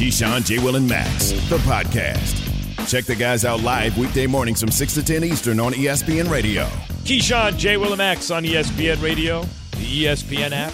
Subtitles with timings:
[0.00, 0.58] Keyshawn, J.
[0.60, 2.88] Will, and Max, the podcast.
[2.88, 6.64] Check the guys out live weekday mornings from 6 to 10 Eastern on ESPN Radio.
[7.04, 7.76] Keyshawn, J.
[7.76, 10.72] Will, and Max on ESPN Radio, the ESPN app.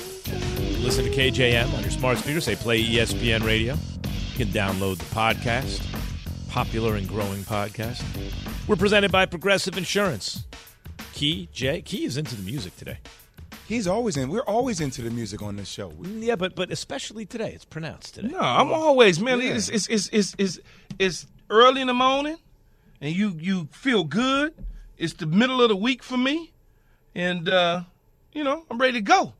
[0.81, 2.41] Listen to KJM on your smart speaker.
[2.41, 3.75] Say play ESPN Radio.
[3.75, 5.85] You can download the podcast,
[6.49, 8.05] popular and growing podcast.
[8.69, 10.45] We're presented by Progressive Insurance.
[11.15, 12.99] Key, Jay, Key is into the music today.
[13.67, 14.29] He's always in.
[14.29, 15.93] We're always into the music on this show.
[16.01, 18.29] Yeah, but but especially today, it's pronounced today.
[18.29, 19.41] No, I'm always man.
[19.41, 19.55] Yeah.
[19.55, 20.59] It's, it's, it's it's it's
[20.99, 22.37] it's early in the morning,
[23.01, 24.55] and you you feel good.
[24.99, 26.53] It's the middle of the week for me,
[27.15, 27.83] and uh,
[28.33, 29.35] you know I'm ready to go.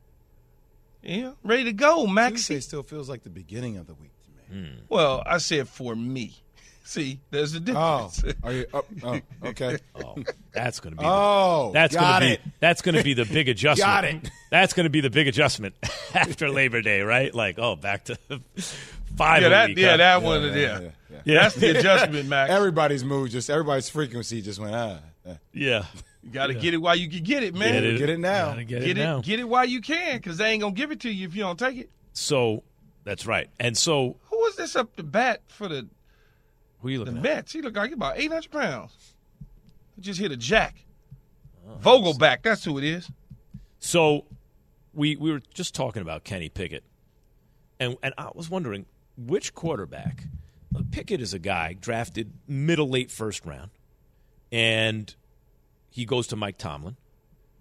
[1.03, 2.61] Yeah, ready to go, Tuesday Maxie.
[2.61, 4.73] still feels like the beginning of the week to me.
[4.89, 6.43] Well, I said for me.
[6.87, 8.37] See, there's a Oh, difference.
[8.45, 8.67] are you?
[8.73, 9.77] Oh, oh, okay.
[9.97, 10.17] Oh,
[10.53, 11.05] that's going to be.
[11.07, 12.45] Oh, the, that's got gonna it.
[12.45, 13.87] be that's going to be the big adjustment.
[13.87, 14.31] Got it.
[14.53, 15.75] That's going to be the big adjustment
[16.15, 17.35] after Labor Day, right?
[17.35, 18.17] Like, oh, back to
[19.17, 19.43] five.
[19.43, 19.97] yeah, that week, yeah huh?
[19.97, 20.43] that one.
[20.43, 21.19] yeah, Yeah, yeah, yeah.
[21.25, 21.43] Yeah.
[21.43, 22.51] that's the adjustment, Max.
[22.53, 25.01] Everybody's mood, just everybody's frequency, just went ah.
[25.29, 25.39] ah.
[25.53, 25.87] yeah.
[26.23, 27.73] you got to get it while you can get it, man.
[27.73, 28.55] Get it, Get it now.
[28.55, 29.19] Get, Get it now.
[29.19, 31.35] it, get it while you can, because they ain't gonna give it to you if
[31.35, 31.91] you don't take it.
[32.13, 32.63] so
[33.05, 33.49] that's right.
[33.59, 35.87] And so Who was this up to bat for the
[36.87, 37.23] who you The looking at?
[37.23, 39.15] Mets, he looked like he about 800 pounds.
[39.95, 40.77] He just hit a jack.
[41.83, 43.11] Vogelbach, that's who it is.
[43.79, 44.25] So
[44.95, 46.85] we we were just talking about Kenny Pickett,
[47.79, 50.25] and and I was wondering which quarterback.
[50.75, 53.71] Uh, Pickett is a guy drafted middle late first round,
[54.53, 55.15] and
[55.91, 56.97] he goes to Mike Tomlin,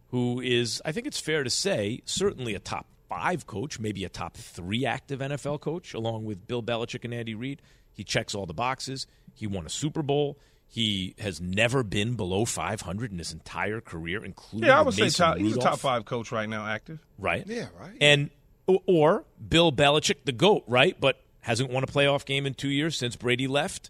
[0.09, 4.09] who is I think it's fair to say certainly a top five coach, maybe a
[4.09, 7.61] top three active NFL coach, along with Bill Belichick and Andy Reid.
[7.95, 9.07] He checks all the boxes.
[9.33, 10.37] He won a Super Bowl.
[10.67, 15.11] He has never been below 500 in his entire career, including Yeah, I with would
[15.11, 16.99] say top, he's a top five coach right now, active.
[17.17, 17.45] right?
[17.47, 17.95] Yeah, right.
[17.99, 18.29] And
[18.67, 20.99] or- or Bill Belichick, the goat, right?
[20.99, 23.89] But hasn't won a playoff game in two years since Brady left.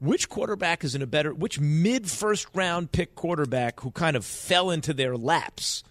[0.00, 1.32] Which quarterback is in a better?
[1.32, 5.84] Which mid first round pick quarterback who kind of fell into their laps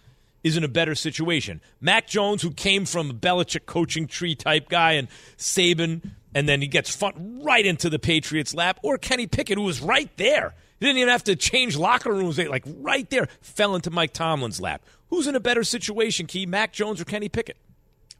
[0.44, 1.62] is in a better situation?
[1.80, 6.60] Mac Jones, who came from a Belichick coaching tree type guy, and Saban, and then
[6.60, 10.54] he gets fun right into the Patriots' lap, or Kenny Pickett, who was right there.
[10.80, 12.36] He didn't even have to change locker rooms.
[12.36, 14.82] They like right there fell into Mike Tomlin's lap.
[15.08, 16.46] Who's in a better situation, Key?
[16.46, 17.56] Mac Jones or Kenny Pickett?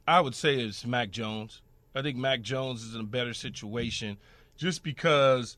[0.07, 1.61] I would say it's Mac Jones.
[1.95, 4.17] I think Mac Jones is in a better situation
[4.57, 5.57] just because,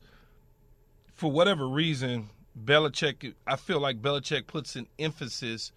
[1.14, 2.30] for whatever reason,
[2.60, 5.72] Belichick, I feel like Belichick puts an emphasis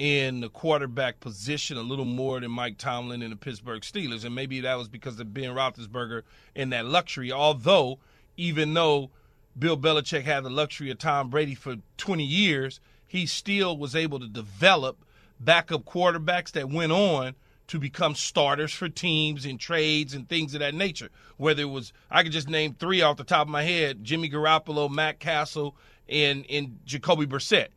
[0.00, 4.24] in the quarterback position a little more than Mike Tomlin and the Pittsburgh Steelers.
[4.24, 6.22] And maybe that was because of Ben Roethlisberger
[6.56, 7.30] and that luxury.
[7.30, 7.98] Although,
[8.38, 9.10] even though
[9.58, 14.18] Bill Belichick had the luxury of Tom Brady for 20 years, he still was able
[14.20, 15.04] to develop
[15.38, 17.34] backup quarterbacks that went on
[17.66, 21.10] to become starters for teams and trades and things of that nature.
[21.36, 24.30] Whether it was, I could just name three off the top of my head: Jimmy
[24.30, 25.76] Garoppolo, Matt Cassel,
[26.08, 27.68] and and Jacoby Brissett.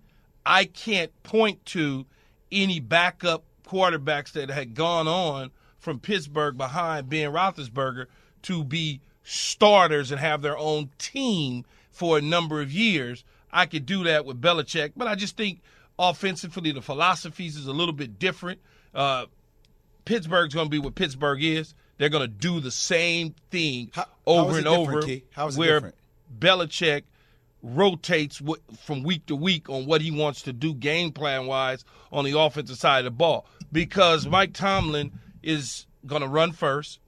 [0.45, 2.05] I can't point to
[2.51, 8.05] any backup quarterbacks that had gone on from Pittsburgh behind Ben Roethlisberger
[8.43, 13.23] to be starters and have their own team for a number of years.
[13.51, 15.61] I could do that with Belichick, but I just think
[15.97, 18.59] offensively the philosophies is a little bit different.
[18.93, 19.25] Uh,
[20.05, 21.73] Pittsburgh's going to be what Pittsburgh is.
[21.97, 25.01] They're going to do the same thing How- how over is and over.
[25.01, 25.23] Key?
[25.31, 25.95] How is it where different?
[26.39, 27.03] Belichick
[27.63, 28.41] rotates
[28.83, 32.37] from week to week on what he wants to do game plan wise on the
[32.37, 36.99] offensive side of the ball because Mike Tomlin is going to run first,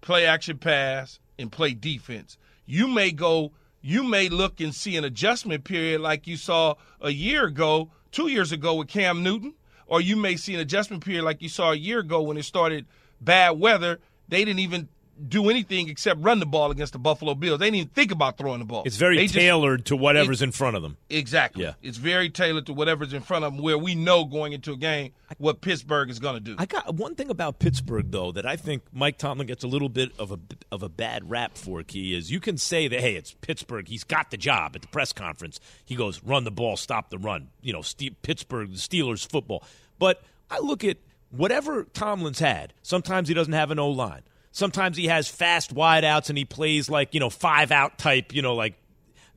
[0.00, 2.36] play action pass, and play defense.
[2.66, 7.10] You may go, you may look and see an adjustment period like you saw a
[7.10, 9.54] year ago, two years ago with Cam Newton,
[9.86, 12.44] or you may see an adjustment period like you saw a year ago when it
[12.44, 12.86] started
[13.20, 14.00] bad weather.
[14.28, 14.88] They didn't even
[15.28, 17.58] do anything except run the ball against the Buffalo Bills.
[17.60, 18.82] They didn't even think about throwing the ball.
[18.86, 20.96] It's very They just- tailored to whatever's in front of them.
[21.10, 21.64] Exactly.
[21.64, 21.74] Yeah.
[21.82, 24.76] It's very tailored to whatever's in front of them, where we know going into a
[24.76, 26.56] game what Pittsburgh is going to do.
[26.58, 29.88] I got one thing about Pittsburgh though that I think Mike Tomlin gets a little
[29.88, 30.38] bit of a
[30.70, 31.82] of a bad rap for.
[31.82, 33.88] Key is you can say that hey, it's Pittsburgh.
[33.88, 35.60] He's got the job at the press conference.
[35.84, 37.48] He goes, run the ball, stop the run.
[37.60, 39.62] You know, Ste- Pittsburgh the Steelers football.
[39.98, 40.96] But I look at
[41.30, 42.72] whatever Tomlin's had.
[42.82, 44.22] Sometimes he doesn't have an O line.
[44.52, 48.42] Sometimes he has fast wideouts and he plays like, you know, five out type, you
[48.42, 48.74] know, like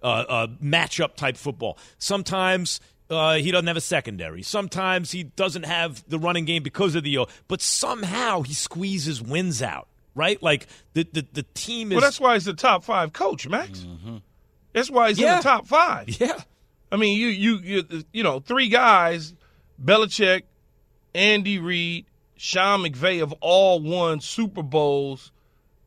[0.04, 1.78] uh, uh, matchup type football.
[1.98, 2.80] Sometimes
[3.10, 4.44] uh, he doesn't have a secondary.
[4.44, 7.28] Sometimes he doesn't have the running game because of the O.
[7.48, 10.42] But somehow he squeezes wins out, right?
[10.44, 11.96] Like the the, the team is.
[11.96, 13.80] Well, that's why he's the top five coach, Max.
[13.80, 14.18] Mm-hmm.
[14.74, 15.34] That's why he's Yeah.
[15.34, 16.10] in the top five.
[16.20, 16.40] yeah.
[16.92, 19.34] I mean, you you you you know, three guys,
[19.84, 20.44] Belichick,
[21.14, 22.06] Andy Reid,
[22.38, 25.32] Sean McVay have all won Super Bowls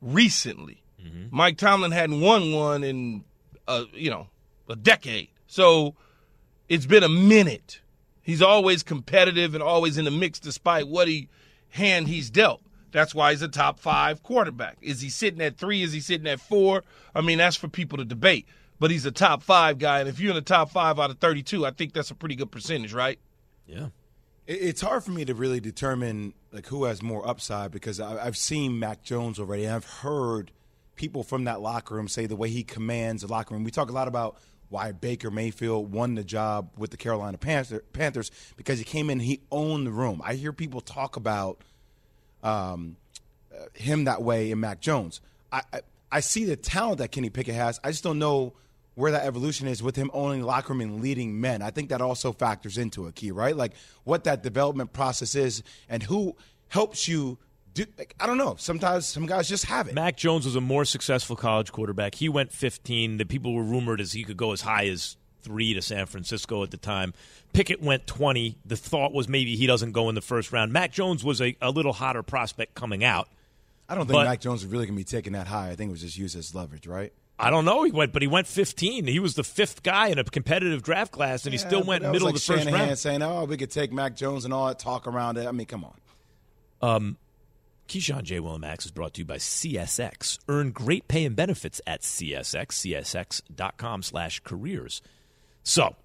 [0.01, 0.83] recently.
[1.31, 3.23] Mike Tomlin hadn't won one in
[3.69, 4.27] uh, you know,
[4.67, 5.29] a decade.
[5.47, 5.95] So
[6.67, 7.81] it's been a minute.
[8.21, 11.29] He's always competitive and always in the mix despite what he
[11.69, 12.61] hand he's dealt.
[12.91, 14.77] That's why he's a top five quarterback.
[14.81, 15.83] Is he sitting at three?
[15.83, 16.83] Is he sitting at four?
[17.13, 18.47] I mean, that's for people to debate.
[18.79, 21.19] But he's a top five guy, and if you're in the top five out of
[21.19, 23.19] 32, I think that's a pretty good percentage, right?
[23.67, 23.87] Yeah.
[24.49, 28.35] It- It's hard for me to really determine like who has more upside because I've
[28.37, 29.65] seen Mac Jones already.
[29.65, 30.51] and I've heard
[30.95, 33.63] people from that locker room say the way he commands the locker room.
[33.63, 34.37] We talk a lot about
[34.69, 39.19] why Baker Mayfield won the job with the Carolina Panther- Panthers because he came in,
[39.19, 40.21] he owned the room.
[40.25, 41.61] I hear people talk about
[42.43, 42.97] um,
[43.53, 45.21] uh, him that way in Mac Jones.
[45.51, 45.81] I, I
[46.11, 47.79] I see the talent that Kenny Pickett has.
[47.83, 48.53] I just don't know
[48.99, 51.61] where that evolution is with him owning locker room and leading men.
[51.61, 53.55] I think that also factors into a key, right?
[53.55, 53.71] Like
[54.03, 56.35] what that development process is and who
[56.67, 57.37] helps you
[57.73, 57.85] do.
[57.97, 58.55] Like, I don't know.
[58.59, 59.93] Sometimes some guys just have it.
[59.93, 62.15] Mac Jones was a more successful college quarterback.
[62.15, 63.17] He went 15.
[63.17, 66.61] The people were rumored as he could go as high as three to San Francisco
[66.63, 67.13] at the time.
[67.53, 68.57] Pickett went 20.
[68.65, 70.73] The thought was maybe he doesn't go in the first round.
[70.73, 73.29] Mac Jones was a, a little hotter prospect coming out.
[73.87, 75.69] I don't think But- Mac Jones is really going to be taken that high.
[75.69, 77.13] I think it was just used as leverage, right?
[77.41, 77.83] I don't know.
[77.83, 79.07] He went, but he went 15.
[79.07, 82.25] He was the fifth guy in a competitive draft class, and he still went middle
[82.25, 82.97] like of the first round.
[82.99, 85.65] saying, "Oh, we could take Mac Jones and all that talk around it." I mean,
[85.65, 85.85] come
[86.81, 87.15] on.
[87.89, 88.39] Keyshawn J.
[88.39, 90.37] Will and Max is brought to you by CSX.
[90.47, 95.01] Earn great pay and benefits at CSX, csx.com slash careers.
[95.63, 95.95] So,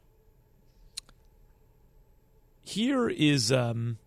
[2.63, 3.99] here is um,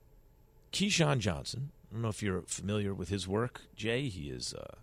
[0.73, 1.71] Keyshawn Johnson.
[1.89, 4.07] I don't know if you're familiar with his work, Jay.
[4.07, 4.73] He is uh,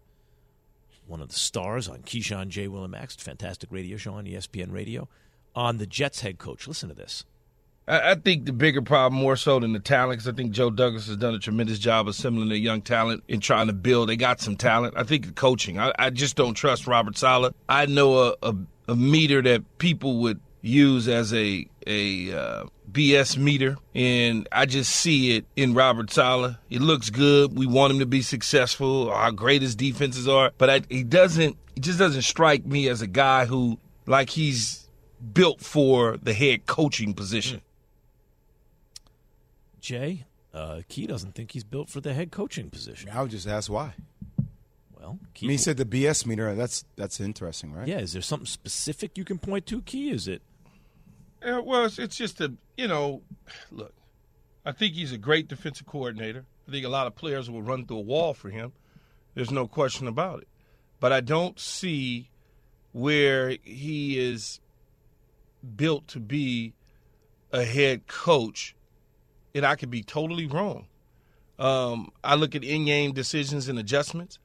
[1.07, 2.69] one of the stars on Keyshawn J.
[2.69, 5.09] Will and Max, fantastic radio show on ESPN Radio,
[5.55, 6.67] on the Jets head coach.
[6.67, 7.25] Listen to this.
[7.87, 10.71] I, I think the bigger problem more so than the talent, because I think Joe
[10.71, 14.09] Douglas has done a tremendous job assembling the young talent and trying to build.
[14.09, 14.95] They got some talent.
[14.97, 15.79] I think the coaching.
[15.79, 17.55] I, I just don't trust Robert Saleh.
[17.69, 18.55] I know a, a,
[18.89, 24.91] a meter that people would use as a a uh, BS meter, and I just
[24.91, 26.57] see it in Robert Saleh.
[26.71, 27.57] It looks good.
[27.57, 29.11] We want him to be successful.
[29.11, 31.57] Our great his defenses are, but I, he doesn't.
[31.75, 34.89] He just doesn't strike me as a guy who like he's
[35.33, 37.61] built for the head coaching position.
[39.81, 40.25] Jay,
[40.55, 43.11] uh, Key doesn't think he's built for the head coaching position.
[43.11, 43.95] I would just ask why.
[44.99, 46.55] Well, I mean, he said the BS meter.
[46.55, 47.87] That's that's interesting, right?
[47.87, 50.11] yeah, is there something specific you can point to, Key?
[50.11, 50.41] Is it
[51.45, 53.23] Yeah, well, it's, it's just a you know,
[53.71, 53.93] look,
[54.65, 56.47] I think he's a great defensive coordinator.
[56.67, 58.73] I think a lot of players will run through a wall for him.
[59.35, 60.49] There's no question about it.
[61.01, 62.31] But I don't see
[62.93, 64.61] where he is
[65.77, 66.73] built to be
[67.53, 68.75] a head coach,
[69.55, 70.87] and I could be totally wrong.
[71.59, 74.39] Um, I look at in-game decisions and adjustments.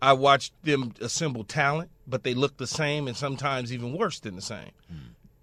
[0.00, 4.36] I watch them assemble talent, but they look the same and sometimes even worse than
[4.36, 4.70] the same.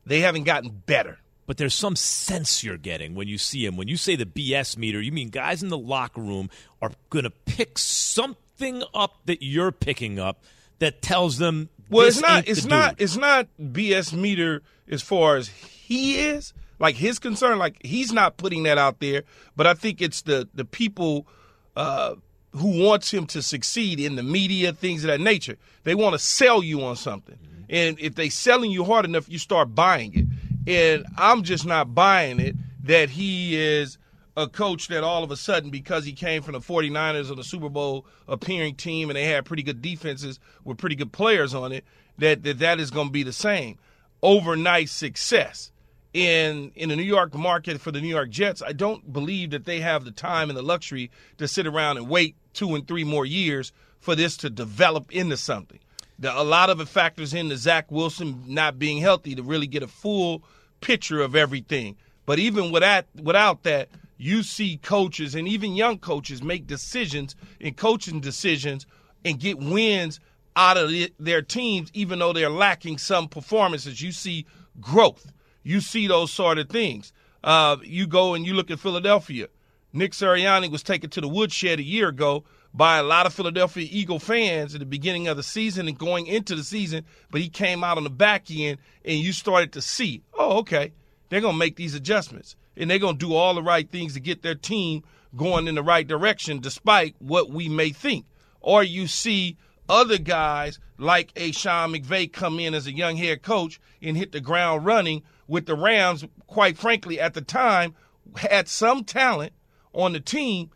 [0.10, 1.20] They haven't gotten better.
[1.48, 3.78] but there's some sense you're getting when you see him.
[3.78, 6.50] When you say the BS meter, you mean guys in the locker room
[6.82, 10.44] are going to pick something up that you're picking up
[10.80, 11.70] that tells them.
[11.90, 12.48] Well, this it's not.
[12.48, 12.98] It's not.
[12.98, 13.04] dude.
[13.04, 16.54] It's not BS meter as far as he is.
[16.80, 17.58] Like his concern.
[17.58, 19.24] Like he's not putting that out there.
[19.56, 21.28] But I think it's the the people
[21.76, 22.16] uh,
[22.52, 25.58] who wants him to succeed in the media, things of that nature.
[25.84, 27.64] They want to sell you on something, mm-hmm.
[27.70, 30.26] and if they selling you hard enough, you start buying it.
[30.68, 33.98] And I'm just not buying it that he is
[34.38, 37.44] a coach that all of a sudden, because he came from the 49ers on the
[37.44, 41.72] Super Bowl appearing team and they had pretty good defenses with pretty good players on
[41.72, 41.84] it,
[42.18, 43.78] that that, that is going to be the same.
[44.22, 45.72] Overnight success
[46.14, 49.66] in in the New York market for the New York Jets, I don't believe that
[49.66, 53.04] they have the time and the luxury to sit around and wait two and three
[53.04, 55.80] more years for this to develop into something.
[56.18, 59.84] The, a lot of it factors into Zach Wilson not being healthy to really get
[59.84, 60.44] a full
[60.82, 61.96] picture of everything.
[62.26, 67.76] But even without without that, you see coaches and even young coaches make decisions and
[67.78, 68.86] coaching decisions
[69.24, 70.20] and get wins
[70.56, 74.02] out of the- their teams, even though they're lacking some performances.
[74.02, 74.46] You see
[74.82, 75.32] growth.
[75.70, 77.14] You see those sort of things.
[77.44, 79.50] Uh, you go and you look at Philadelphia.
[79.94, 83.88] Nick Sirianni was taken to the woodshed a year ago, by a lot of Philadelphia
[83.92, 87.50] Eagle fans at the beginning of the season and going into the season, but he
[87.50, 90.92] came out on the back end and you started to see, oh, okay,
[91.30, 94.14] they're going to make these adjustments and they're going to do all the right things
[94.14, 95.04] to get their team
[95.36, 98.26] going in the right direction despite what we may think.
[98.60, 99.56] Or you see
[99.88, 104.32] other guys like a Sean McVay come in as a young head coach and hit
[104.32, 107.96] the ground running with the Rams, quite frankly, at the time,
[108.38, 109.52] had some talent
[109.94, 110.70] on the team,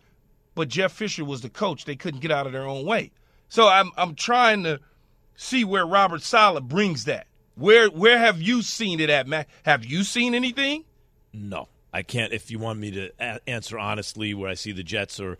[0.55, 1.85] but Jeff Fisher was the coach.
[1.85, 3.11] They couldn't get out of their own way.
[3.47, 4.79] So I'm I'm trying to
[5.35, 7.27] see where Robert Saleh brings that.
[7.55, 9.47] Where where have you seen it at, Matt?
[9.63, 10.85] Have you seen anything?
[11.31, 11.69] No.
[11.95, 12.33] I can't.
[12.33, 15.37] If you want me to a- answer honestly, where I see the Jets are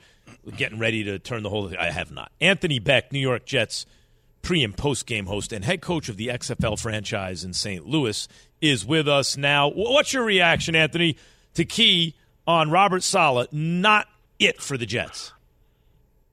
[0.56, 2.32] getting ready to turn the whole thing, I have not.
[2.40, 3.88] Anthony Becht, New York Jets
[4.44, 7.88] pre and post game host and head coach of the XFL franchise in St.
[7.88, 8.28] Louis,
[8.62, 9.70] is with us now.
[9.70, 11.18] What's your reaction, Anthony,
[11.56, 13.52] to Key on Robert Saleh?
[13.52, 14.08] Not
[14.38, 15.34] it for the Jets.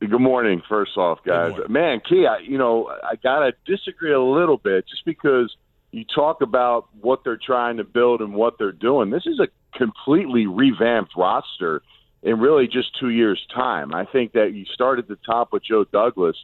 [0.01, 0.63] Good morning.
[0.69, 5.05] First off, guys, man, Key, I, you know, I gotta disagree a little bit, just
[5.05, 5.55] because
[5.93, 9.11] you talk about what they're trying to build and what they're doing.
[9.11, 11.83] This is a completely revamped roster
[12.23, 13.95] in really just two years' time.
[13.95, 16.37] I think that you start at the top with Joe Douglas,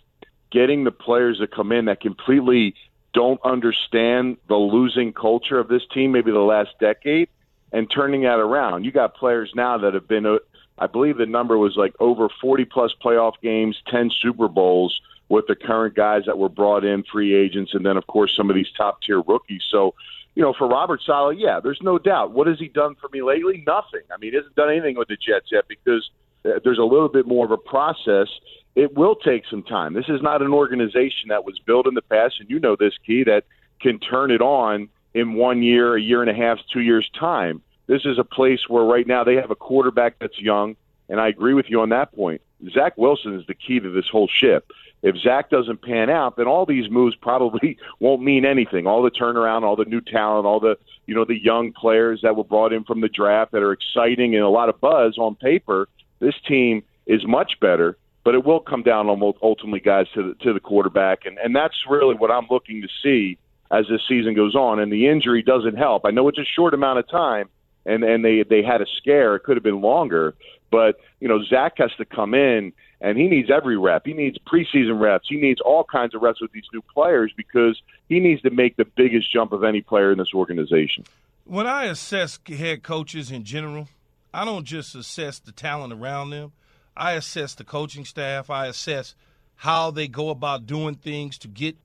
[0.51, 2.75] getting the players that come in that completely
[3.13, 7.29] don't understand the losing culture of this team, maybe the last decade,
[7.73, 8.85] and turning that around.
[8.85, 10.39] You got players now that have been, uh,
[10.79, 15.47] I believe the number was like over 40 plus playoff games, 10 Super Bowls with
[15.49, 18.55] the current guys that were brought in, free agents, and then, of course, some of
[18.55, 19.63] these top tier rookies.
[19.71, 19.95] So,
[20.35, 22.33] you know, for Robert Saleh, yeah, there's no doubt.
[22.33, 23.65] What has he done for me lately?
[23.67, 24.03] Nothing.
[24.13, 26.09] I mean, he hasn't done anything with the Jets yet because
[26.47, 28.29] Uh, there's a little bit more of a process.
[28.75, 29.95] It will take some time.
[29.95, 32.95] This is not an organization that was built in the past, and you know this,
[33.05, 33.45] Key, that
[33.81, 37.63] can turn it on in one year, a year and a half, two years' time.
[37.87, 40.77] This is a place where right now they have a quarterback that's young,
[41.09, 42.43] and I agree with you on that point.
[42.73, 44.71] Zach Wilson is the key to this whole ship
[45.03, 48.87] if Zach doesn't pan out, then all these moves probably won't mean anything.
[48.87, 50.77] All the turnaround, all the new talent, all the
[51.07, 54.35] you know the young players that were brought in from the draft that are exciting
[54.35, 55.89] and a lot of buzz on paper.
[56.19, 59.09] This team is much better, but it will come down
[59.43, 62.89] ultimately, guys, to the, to the quarterback, and and that's really what I'm looking to
[63.03, 63.39] see
[63.71, 64.79] as this season goes on.
[64.79, 66.05] And the injury doesn't help.
[66.05, 67.49] I know it's a short amount of time,
[67.85, 69.37] and and they they had a scare.
[69.37, 70.35] It could have been longer,
[70.71, 74.07] but you know Zach has to come in and he needs every rep.
[74.07, 75.27] He needs preseason reps.
[75.29, 78.77] He needs all kinds of reps with these new players because he needs to make
[78.77, 81.05] the biggest jump of any player in this organization.
[81.45, 83.89] When I assess head coaches in general,
[84.37, 86.53] I don't just assess the talent around them.
[86.95, 88.51] I assess the coaching staff.
[88.51, 89.15] I assess
[89.55, 91.79] how they go about doing things to get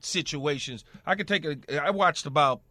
[0.00, 0.86] situations.
[1.04, 1.58] I could take a.
[1.84, 2.62] I watched about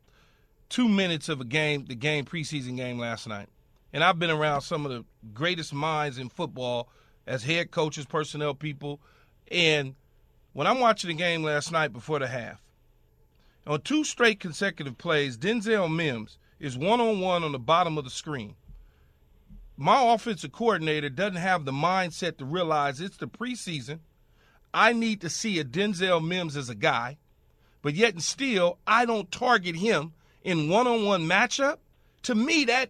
[0.69, 3.47] two minutes of a game, the game preseason game last night,
[3.93, 6.89] and I've been around some of the greatest minds in football
[7.27, 8.99] as head coaches, personnel people.
[9.51, 9.93] And
[10.53, 12.59] when I'm watching the game last night before the half,
[13.67, 18.03] on two straight consecutive plays, Denzel Mims is one on one on the bottom of
[18.03, 18.55] the screen.
[19.77, 23.99] My offensive coordinator doesn't have the mindset to realize it's the preseason.
[24.73, 27.17] I need to see a Denzel Mims as a guy,
[27.83, 31.77] but yet and still, I don't target him in one on one matchup.
[32.23, 32.89] To me, that,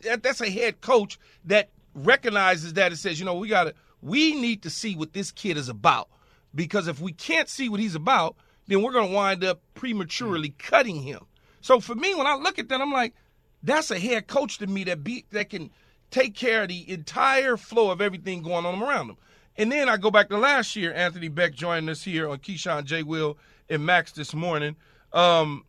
[0.00, 3.74] that that's a head coach that recognizes that and says, you know, we got to,
[4.02, 6.08] we need to see what this kid is about.
[6.54, 10.50] Because if we can't see what he's about, then we're going to wind up prematurely
[10.50, 10.58] mm.
[10.58, 11.20] cutting him.
[11.60, 13.14] So for me, when I look at that, I'm like,
[13.62, 15.70] that's a head coach to me that be that can
[16.10, 19.16] take care of the entire flow of everything going on around them.
[19.56, 22.84] And then I go back to last year, Anthony Becht joined us here on Keyshawn
[22.84, 23.02] J.
[23.02, 24.76] Will and Max this morning.
[25.12, 25.64] Um,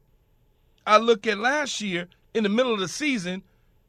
[0.86, 3.44] I look at last year in the middle of the season,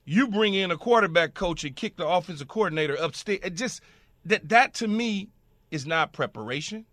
[0.05, 3.45] you bring in a quarterback coach and kick the offensive coordinator upstate.
[3.45, 3.83] It just
[4.25, 5.28] that that to me
[5.71, 6.87] is not preparation,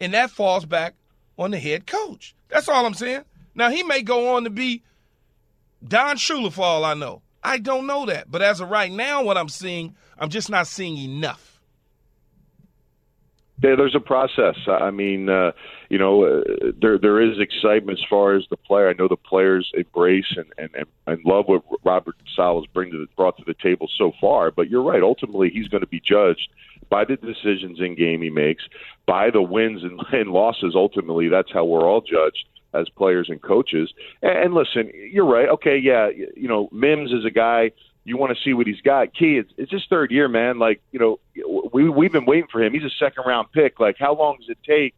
[0.00, 0.94] and that falls back
[1.36, 2.36] on the head coach.
[2.48, 3.24] That's all I'm saying.
[3.56, 4.84] Now he may go on to be
[5.86, 7.22] Don Shula for all I know.
[7.44, 10.66] I don't know that, but as of right now, what I'm seeing, I'm just not
[10.66, 11.60] seeing enough.
[13.62, 14.56] Yeah, there's a process.
[14.66, 15.52] I mean, uh,
[15.88, 16.42] you know, uh,
[16.80, 18.88] there there is excitement as far as the player.
[18.88, 23.06] I know the players embrace and and, and, love what Robert Saleh's bring to the,
[23.16, 24.50] brought to the table so far.
[24.50, 25.02] But you're right.
[25.02, 26.48] Ultimately, he's going to be judged
[26.90, 28.64] by the decisions in game he makes,
[29.06, 30.74] by the wins and, and losses.
[30.74, 33.92] Ultimately, that's how we're all judged as players and coaches.
[34.22, 35.48] And, listen, you're right.
[35.48, 37.72] Okay, yeah, you know, Mims is a guy
[38.04, 39.14] you want to see what he's got.
[39.14, 40.58] Key, it's, it's his third year, man.
[40.58, 41.18] Like, you know,
[41.72, 42.72] we we've been waiting for him.
[42.72, 43.80] He's a second round pick.
[43.80, 44.94] Like, how long does it take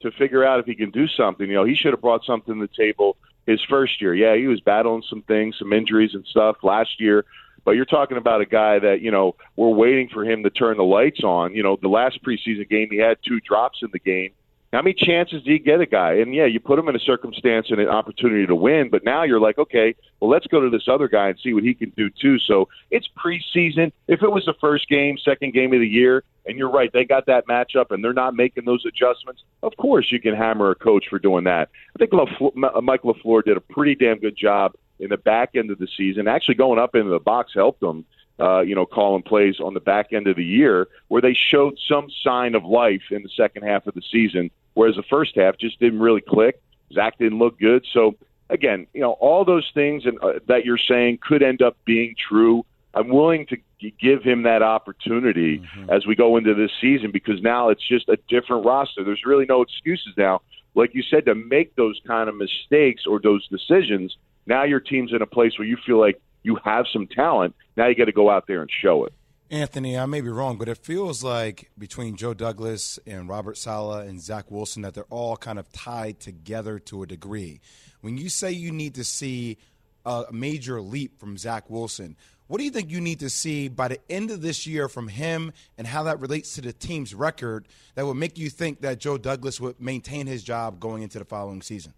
[0.00, 1.46] to figure out if he can do something?
[1.46, 3.16] You know, he should have brought something to the table
[3.46, 4.14] his first year.
[4.14, 7.24] Yeah, he was battling some things, some injuries and stuff last year.
[7.64, 10.76] But you're talking about a guy that you know we're waiting for him to turn
[10.76, 11.54] the lights on.
[11.54, 14.32] You know, the last preseason game he had two drops in the game.
[14.72, 16.14] How many chances do you get a guy?
[16.14, 19.22] And yeah, you put him in a circumstance and an opportunity to win, but now
[19.22, 21.90] you're like, okay, well, let's go to this other guy and see what he can
[21.96, 22.38] do too.
[22.38, 23.92] So it's preseason.
[24.08, 27.06] If it was the first game, second game of the year, and you're right, they
[27.06, 30.74] got that matchup and they're not making those adjustments, of course you can hammer a
[30.74, 31.70] coach for doing that.
[31.96, 35.50] I think LaFleur, uh, Mike LaFleur did a pretty damn good job in the back
[35.54, 36.28] end of the season.
[36.28, 38.04] Actually, going up into the box helped them
[38.40, 41.78] uh, you know, calling plays on the back end of the year where they showed
[41.88, 45.58] some sign of life in the second half of the season, whereas the first half
[45.58, 46.60] just didn't really click.
[46.92, 47.84] Zach didn't look good.
[47.92, 48.14] So,
[48.48, 52.14] again, you know, all those things and, uh, that you're saying could end up being
[52.28, 52.64] true.
[52.94, 53.58] I'm willing to
[54.00, 55.90] give him that opportunity mm-hmm.
[55.90, 59.04] as we go into this season because now it's just a different roster.
[59.04, 60.42] There's really no excuses now,
[60.74, 64.16] like you said, to make those kind of mistakes or those decisions.
[64.46, 67.54] Now your team's in a place where you feel like you have some talent.
[67.76, 69.12] Now you got to go out there and show it.
[69.50, 74.08] Anthony, I may be wrong, but it feels like between Joe Douglas and Robert Saleh
[74.08, 77.60] and Zach Wilson that they're all kind of tied together to a degree.
[78.00, 79.58] When you say you need to see
[80.04, 83.88] a major leap from Zach Wilson, what do you think you need to see by
[83.88, 87.68] the end of this year from him and how that relates to the team's record
[87.94, 91.26] that would make you think that Joe Douglas would maintain his job going into the
[91.26, 91.92] following season?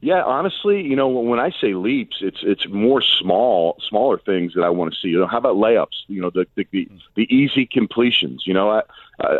[0.00, 4.62] Yeah, honestly, you know, when I say leaps, it's it's more small, smaller things that
[4.62, 5.08] I want to see.
[5.08, 6.04] You know, how about layups?
[6.06, 8.44] You know, the the the, the easy completions.
[8.46, 8.82] You know, I,
[9.20, 9.38] I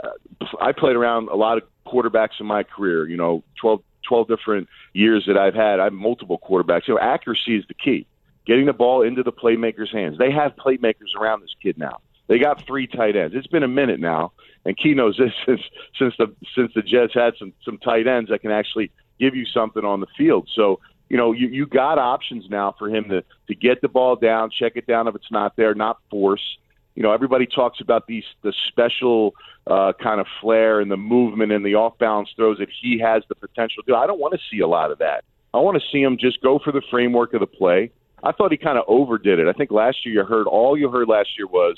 [0.61, 3.07] I played around a lot of quarterbacks in my career.
[3.07, 5.79] You know, 12, 12 different years that I've had.
[5.79, 6.89] I have multiple quarterbacks.
[6.89, 8.07] You know, accuracy is the key.
[8.47, 10.19] Getting the ball into the playmakers' hands.
[10.19, 11.99] They have playmakers around this kid now.
[12.29, 13.35] They got three tight ends.
[13.37, 14.33] It's been a minute now,
[14.65, 15.61] and Key knows this since
[15.99, 19.45] since the since the Jets had some some tight ends that can actually give you
[19.47, 20.49] something on the field.
[20.55, 24.17] So, you know, you, you got options now for him to, to get the ball
[24.17, 26.43] down, check it down if it's not there, not force.
[26.95, 29.35] You know, everybody talks about these the special
[29.67, 33.23] uh, kind of flair and the movement and the off balance throws that he has
[33.29, 33.95] the potential to.
[33.95, 35.25] I don't want to see a lot of that.
[35.53, 37.91] I want to see him just go for the framework of the play.
[38.23, 39.47] I thought he kind of overdid it.
[39.47, 41.77] I think last year you heard all you heard last year was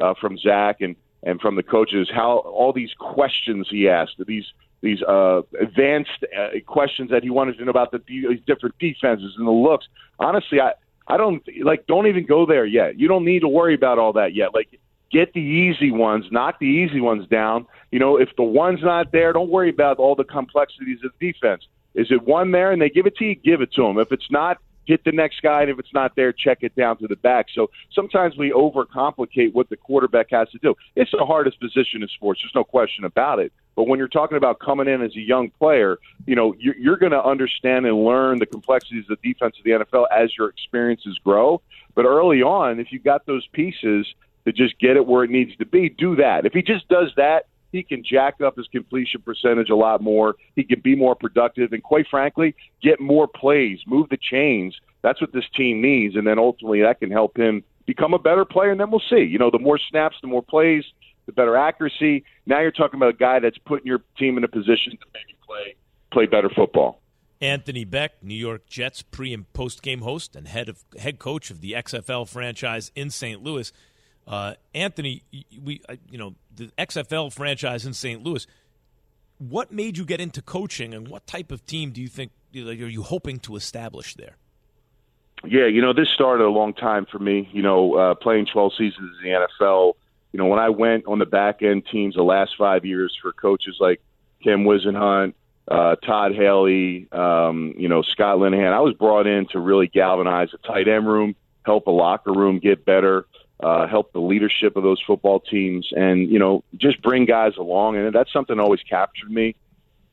[0.00, 4.46] uh, from Zach and and from the coaches how all these questions he asked, these
[4.82, 9.32] these uh, advanced uh, questions that he wanted to know about the these different defenses
[9.38, 9.86] and the looks.
[10.18, 10.72] Honestly, I
[11.06, 11.86] I don't like.
[11.86, 12.98] Don't even go there yet.
[12.98, 14.54] You don't need to worry about all that yet.
[14.54, 14.68] Like,
[15.10, 17.66] get the easy ones, knock the easy ones down.
[17.90, 21.66] You know, if the one's not there, don't worry about all the complexities of defense.
[21.94, 23.34] Is it one there and they give it to you?
[23.34, 23.98] Give it to them.
[23.98, 26.96] If it's not, hit the next guy, and if it's not there, check it down
[26.98, 27.46] to the back.
[27.54, 30.74] So sometimes we overcomplicate what the quarterback has to do.
[30.96, 32.40] It's the hardest position in sports.
[32.42, 33.52] There's no question about it.
[33.74, 36.96] But when you're talking about coming in as a young player, you know you're, you're
[36.96, 40.48] going to understand and learn the complexities of the defense of the NFL as your
[40.48, 41.62] experiences grow.
[41.94, 44.06] But early on, if you got those pieces
[44.44, 46.44] to just get it where it needs to be, do that.
[46.44, 50.36] If he just does that, he can jack up his completion percentage a lot more.
[50.54, 54.76] He can be more productive, and quite frankly, get more plays, move the chains.
[55.00, 58.44] That's what this team needs, and then ultimately that can help him become a better
[58.44, 58.70] player.
[58.70, 59.22] And then we'll see.
[59.22, 60.84] You know, the more snaps, the more plays,
[61.26, 62.24] the better accuracy.
[62.46, 65.36] Now you're talking about a guy that's putting your team in a position to maybe
[65.44, 65.74] play
[66.12, 67.00] play better football.
[67.40, 71.50] Anthony Becht, New York Jets pre and post game host and head of head coach
[71.50, 73.42] of the XFL franchise in St.
[73.42, 73.72] Louis.
[74.26, 75.22] Uh, Anthony,
[75.62, 78.22] we uh, you know the XFL franchise in St.
[78.22, 78.46] Louis.
[79.38, 82.72] What made you get into coaching, and what type of team do you think are
[82.72, 84.36] you hoping to establish there?
[85.44, 87.48] Yeah, you know, this started a long time for me.
[87.52, 89.94] You know, uh, playing 12 seasons in the NFL.
[90.32, 93.32] You know, when I went on the back end teams the last five years for
[93.32, 94.00] coaches like
[94.44, 95.34] Ken Whisenhunt,
[95.68, 100.50] uh, Todd Haley, um, you know, Scott Linehan, I was brought in to really galvanize
[100.54, 103.26] a tight end room, help a locker room get better
[103.62, 107.96] uh, help the leadership of those football teams, and you know just bring guys along.
[107.96, 109.54] And that's something that always captured me.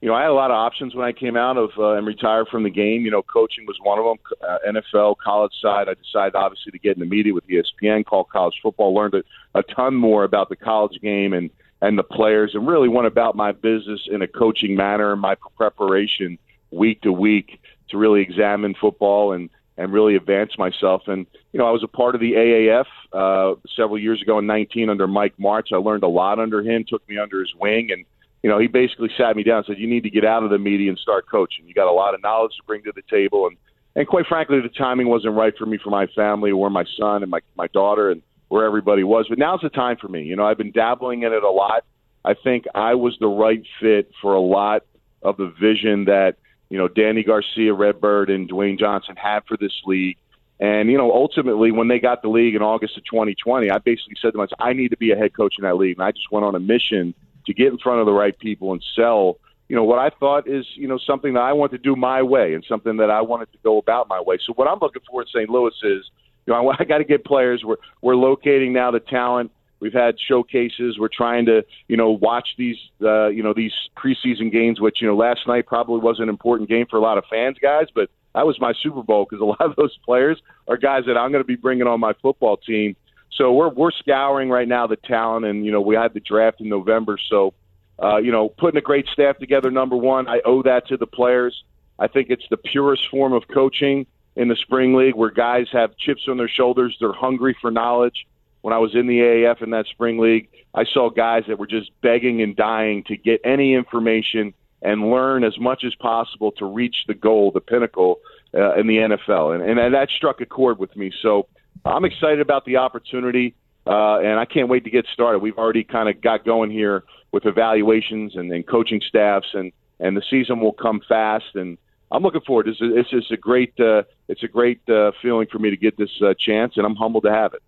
[0.01, 2.07] You know, I had a lot of options when I came out of uh, and
[2.07, 3.03] retired from the game.
[3.03, 4.17] You know, coaching was one of them.
[4.47, 5.89] Uh, NFL, college side.
[5.89, 9.23] I decided obviously to get in the media with ESPN, call college football, learned a,
[9.55, 11.49] a ton more about the college game and
[11.81, 16.37] and the players, and really went about my business in a coaching manner my preparation
[16.71, 17.59] week to week
[17.89, 19.49] to really examine football and
[19.79, 21.03] and really advance myself.
[21.07, 24.45] And you know, I was a part of the AAF uh, several years ago in
[24.45, 25.73] 19 under Mike Martz.
[25.73, 26.83] I learned a lot under him.
[26.87, 28.05] Took me under his wing, and
[28.43, 30.49] you know, he basically sat me down and said, "You need to get out of
[30.49, 31.65] the media and start coaching.
[31.65, 33.57] You got a lot of knowledge to bring to the table." And
[33.95, 37.23] and quite frankly, the timing wasn't right for me for my family or my son
[37.23, 39.27] and my my daughter and where everybody was.
[39.29, 40.23] But now's the time for me.
[40.23, 41.85] You know, I've been dabbling in it a lot.
[42.25, 44.83] I think I was the right fit for a lot
[45.21, 46.35] of the vision that
[46.69, 50.17] you know, Dany Garcia, Redbird, and Dwayne Johnson had for this league.
[50.59, 54.15] And you know, ultimately, when they got the league in August of 2020, I basically
[54.21, 56.11] said to myself, I need to be a head coach in that league, and I
[56.11, 57.13] just went on a mission
[57.45, 59.37] to get in front of the right people and sell.
[59.69, 62.21] You know what I thought is you know something that I want to do my
[62.21, 64.37] way and something that I wanted to go about my way.
[64.45, 65.49] So what I'm looking for in St.
[65.49, 66.09] Louis is,
[66.45, 67.63] you know, I, I got to get players.
[67.63, 69.51] We're we're locating now the talent.
[69.79, 70.99] We've had showcases.
[70.99, 74.81] We're trying to, you know, watch these, uh, you know, these preseason games.
[74.81, 77.57] Which, you know, last night probably was an important game for a lot of fans,
[77.61, 77.87] guys.
[77.93, 81.17] But that was my Super Bowl because a lot of those players are guys that
[81.17, 82.95] I'm going to be bringing on my football team.
[83.31, 86.61] So we're we're scouring right now the talent, and you know, we had the draft
[86.61, 87.17] in November.
[87.29, 87.53] So,
[88.01, 89.71] uh, you know, putting a great staff together.
[89.71, 91.63] Number one, I owe that to the players.
[91.97, 95.95] I think it's the purest form of coaching in the spring league, where guys have
[95.97, 96.97] chips on their shoulders.
[96.99, 98.25] They're hungry for knowledge
[98.61, 101.67] when I was in the AAF in that spring league, I saw guys that were
[101.67, 106.65] just begging and dying to get any information and learn as much as possible to
[106.65, 108.19] reach the goal, the pinnacle
[108.53, 109.55] uh, in the NFL.
[109.55, 111.11] And, and that struck a chord with me.
[111.21, 111.47] So
[111.85, 113.55] I'm excited about the opportunity,
[113.87, 115.39] uh, and I can't wait to get started.
[115.39, 120.15] We've already kind of got going here with evaluations and, and coaching staffs, and, and
[120.15, 121.55] the season will come fast.
[121.55, 121.77] And
[122.11, 122.67] I'm looking forward.
[122.67, 125.77] This is, this is a great, uh, it's a great uh, feeling for me to
[125.77, 127.61] get this uh, chance, and I'm humbled to have it.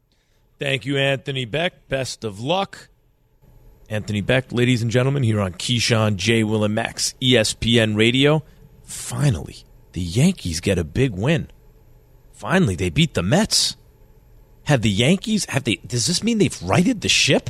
[0.62, 1.71] Thank you, Anthony Becht.
[1.89, 2.89] Best of luck.
[3.89, 6.43] Anthony Becht, ladies and gentlemen, here on Keyshawn, J.
[6.43, 8.43] Will, and Max, ESPN Radio.
[8.84, 11.50] Finally, the Yankees get a big win.
[12.32, 13.76] Finally, they beat the Mets.
[14.65, 17.50] Have the Yankees, have they, does this mean they've righted the ship?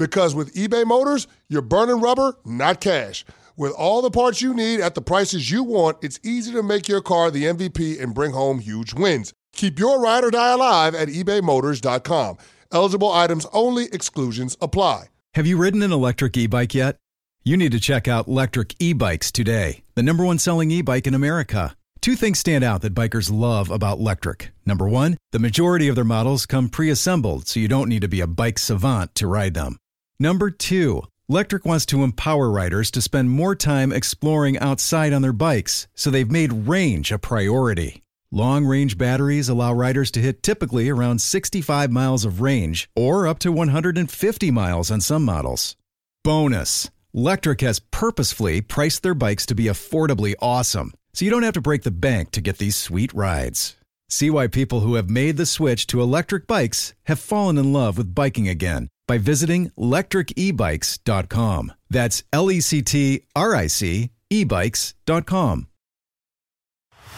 [0.00, 3.22] Because with eBay Motors, you're burning rubber, not cash.
[3.54, 6.88] With all the parts you need at the prices you want, it's easy to make
[6.88, 9.34] your car the MVP and bring home huge wins.
[9.52, 12.38] Keep your ride or die alive at ebaymotors.com.
[12.72, 15.08] Eligible items only, exclusions apply.
[15.34, 16.96] Have you ridden an electric e bike yet?
[17.44, 21.06] You need to check out Lectric E Bikes today, the number one selling e bike
[21.06, 21.76] in America.
[22.00, 24.48] Two things stand out that bikers love about Lectric.
[24.64, 28.08] Number one, the majority of their models come pre assembled, so you don't need to
[28.08, 29.76] be a bike savant to ride them.
[30.22, 35.32] Number two, Lectric wants to empower riders to spend more time exploring outside on their
[35.32, 38.02] bikes, so they've made range a priority.
[38.30, 43.38] Long range batteries allow riders to hit typically around 65 miles of range or up
[43.38, 45.74] to 150 miles on some models.
[46.22, 51.54] Bonus Lectric has purposefully priced their bikes to be affordably awesome, so you don't have
[51.54, 53.74] to break the bank to get these sweet rides.
[54.10, 57.96] See why people who have made the switch to electric bikes have fallen in love
[57.96, 61.72] with biking again by visiting lectricebikes.com.
[61.88, 65.68] That's L E C T R I C ebikes.com.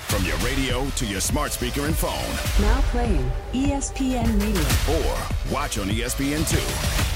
[0.09, 2.62] From your radio to your smart speaker and phone.
[2.62, 4.61] Now playing ESPN Radio.
[4.98, 5.16] Or
[5.50, 6.57] watch on ESPN2.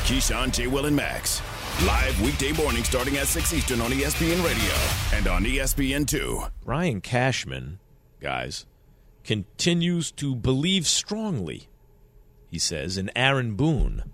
[0.06, 0.66] Keyshawn, J.
[0.66, 1.42] Will, and Max.
[1.84, 4.72] Live weekday morning starting at 6 Eastern on ESPN Radio
[5.14, 6.50] and on ESPN2.
[6.64, 7.80] Brian Cashman,
[8.18, 8.64] guys,
[9.26, 11.68] continues to believe strongly,
[12.50, 14.04] he says, in Aaron Boone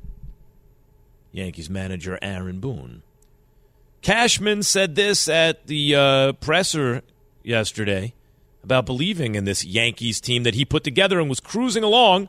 [1.32, 3.02] Yankees manager Aaron Boone.
[4.02, 7.02] Cashman said this at the uh, presser
[7.42, 8.14] yesterday
[8.62, 12.28] about believing in this Yankees team that he put together and was cruising along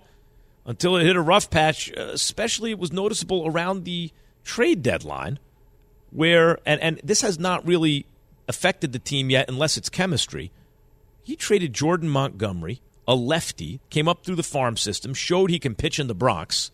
[0.65, 1.91] until it hit a rough patch.
[1.95, 4.11] Uh, especially, it was noticeable around the
[4.43, 5.37] trade deadline,
[6.11, 8.05] where and and this has not really
[8.47, 10.51] affected the team yet, unless it's chemistry.
[11.23, 15.73] He traded Jordan Montgomery, a lefty, came up through the farm system, showed he can
[15.73, 16.71] pitch in the Bronx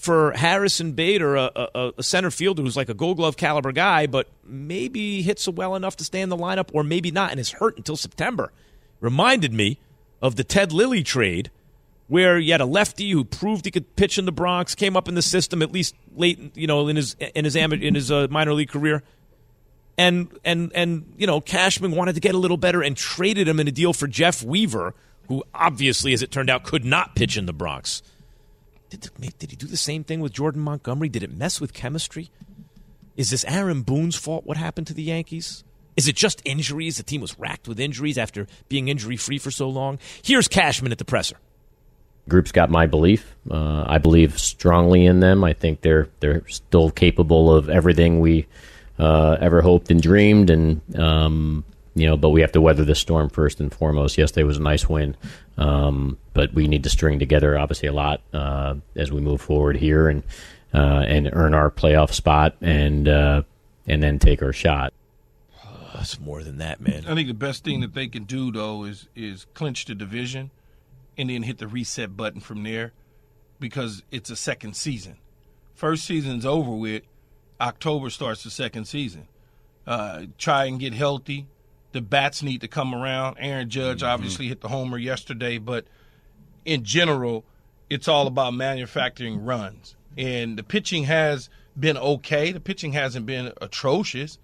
[0.00, 4.06] for Harrison Bader, a, a, a, center fielder who's like a gold glove caliber guy,
[4.06, 7.50] but maybe hits well enough to stay in the lineup or maybe not and is
[7.50, 8.50] hurt until September.
[9.00, 9.78] Reminded me
[10.22, 11.50] of the Ted Lilly trade
[12.08, 15.06] where you had a lefty who proved he could pitch in the Bronx, came up
[15.06, 18.10] in the system at least late, you know, in his in his amateur, in his
[18.10, 19.02] uh, minor league career.
[19.98, 23.60] And and and you know, Cashman wanted to get a little better and traded him
[23.60, 24.94] in a deal for Jeff Weaver,
[25.28, 28.02] who obviously as it turned out could not pitch in the Bronx.
[28.88, 31.08] Did, did he do the same thing with Jordan Montgomery?
[31.08, 32.30] Did it mess with chemistry?
[33.16, 34.44] Is this Aaron Boone's fault?
[34.46, 35.62] What happened to the Yankees?
[35.96, 36.96] Is it just injuries?
[36.96, 39.98] The team was racked with injuries after being injury free for so long.
[40.22, 41.36] Here's Cashman at the presser.
[42.28, 43.36] Group's got my belief.
[43.50, 45.44] Uh, I believe strongly in them.
[45.44, 48.46] I think they're they're still capable of everything we
[49.00, 52.16] uh, ever hoped and dreamed, and um, you know.
[52.16, 54.18] But we have to weather the storm first and foremost.
[54.18, 55.16] Yesterday was a nice win,
[55.56, 59.76] um, but we need to string together obviously a lot uh, as we move forward
[59.76, 60.22] here and
[60.74, 63.42] uh, and earn our playoff spot and uh,
[63.86, 64.92] and then take our shot.
[65.92, 67.04] Oh, it's more than that, man.
[67.08, 70.52] I think the best thing that they can do though is is clinch the division
[71.18, 72.92] and then hit the reset button from there
[73.58, 75.16] because it's a second season.
[75.74, 77.02] First season's over with.
[77.60, 79.28] October starts the second season.
[79.86, 81.46] Uh, try and get healthy.
[81.92, 83.36] The bats need to come around.
[83.38, 84.12] Aaron Judge mm-hmm.
[84.12, 85.86] obviously hit the homer yesterday, but
[86.64, 87.44] in general,
[87.88, 89.96] it's all about manufacturing runs.
[90.16, 92.52] And the pitching has been okay.
[92.52, 94.38] The pitching hasn't been atrocious,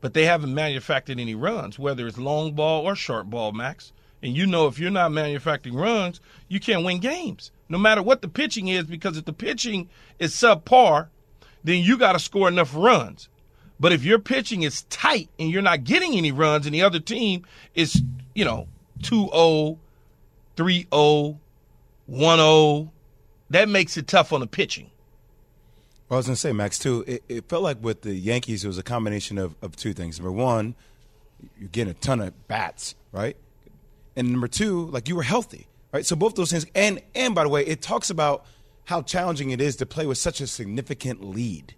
[0.00, 3.92] but they haven't manufactured any runs, whether it's long ball or short ball, Max.
[4.22, 8.22] And you know, if you're not manufacturing runs, you can't win games, no matter what
[8.22, 9.88] the pitching is, because if the pitching
[10.20, 11.08] is subpar,
[11.64, 13.28] then you got to score enough runs.
[13.80, 17.00] But if your pitching is tight and you're not getting any runs, and the other
[17.00, 17.44] team
[17.74, 18.02] is,
[18.34, 18.68] you know,
[19.02, 19.78] 2 0,
[20.56, 21.40] 3 0,
[22.06, 22.92] 1 0,
[23.50, 24.90] that makes it tough on the pitching.
[26.08, 28.64] Well, I was going to say, Max, too, it, it, felt like with the Yankees,
[28.64, 30.18] it was a combination of, of two things.
[30.18, 30.74] Number one,
[31.58, 33.36] you're getting a ton of bats, right?
[34.16, 36.04] and number two, like you were healthy, right?
[36.04, 38.44] So both those things, and and by the way, it talks about
[38.84, 41.74] how challenging it is to play with such a significant lead,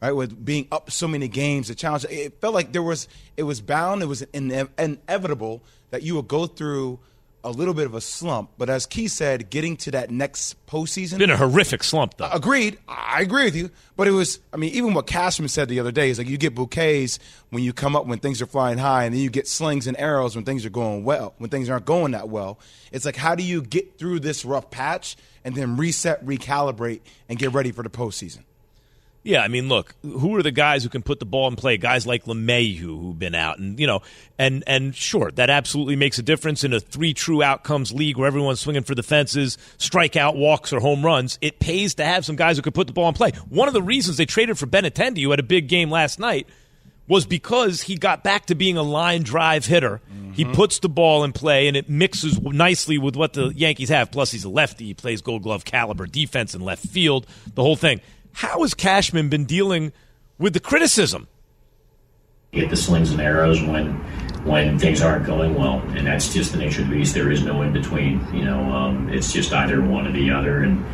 [0.00, 0.12] right?
[0.12, 2.06] With being up so many games, the challenge.
[2.10, 6.28] It felt like there was, it was bound, it was ine- inevitable that you would
[6.28, 6.98] go through
[7.48, 8.50] a little bit of a slump.
[8.58, 11.18] But as Key said, getting to that next postseason.
[11.18, 12.28] Been a horrific slump, though.
[12.30, 12.78] Agreed.
[12.86, 13.70] I agree with you.
[13.96, 16.36] But it was, I mean, even what Cashman said the other day is like you
[16.36, 17.18] get bouquets
[17.50, 19.98] when you come up when things are flying high, and then you get slings and
[19.98, 22.58] arrows when things are going well, when things aren't going that well.
[22.92, 27.38] It's like, how do you get through this rough patch and then reset, recalibrate, and
[27.38, 28.44] get ready for the postseason?
[29.24, 31.76] Yeah, I mean, look, who are the guys who can put the ball in play?
[31.76, 34.00] Guys like LeMahieu who've been out, and you know,
[34.38, 38.26] and and sure, that absolutely makes a difference in a three true outcomes league where
[38.26, 41.38] everyone's swinging for the fences, strikeout, walks, or home runs.
[41.40, 43.32] It pays to have some guys who can put the ball in play.
[43.48, 46.46] One of the reasons they traded for Benintendi, who had a big game last night,
[47.08, 50.00] was because he got back to being a line drive hitter.
[50.12, 50.32] Mm-hmm.
[50.32, 54.12] He puts the ball in play, and it mixes nicely with what the Yankees have.
[54.12, 54.84] Plus, he's a lefty.
[54.84, 57.26] He plays Gold Glove caliber defense in left field.
[57.54, 58.00] The whole thing.
[58.38, 59.92] How has Cashman been dealing
[60.38, 61.26] with the criticism?
[62.52, 63.94] Get the slings and arrows when
[64.44, 67.14] when things aren't going well, and that's just the nature of the beast.
[67.14, 68.24] There is no in between.
[68.32, 70.86] You know, um, it's just either one or the other, and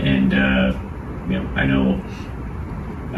[0.00, 0.78] and uh,
[1.28, 2.00] you know, I know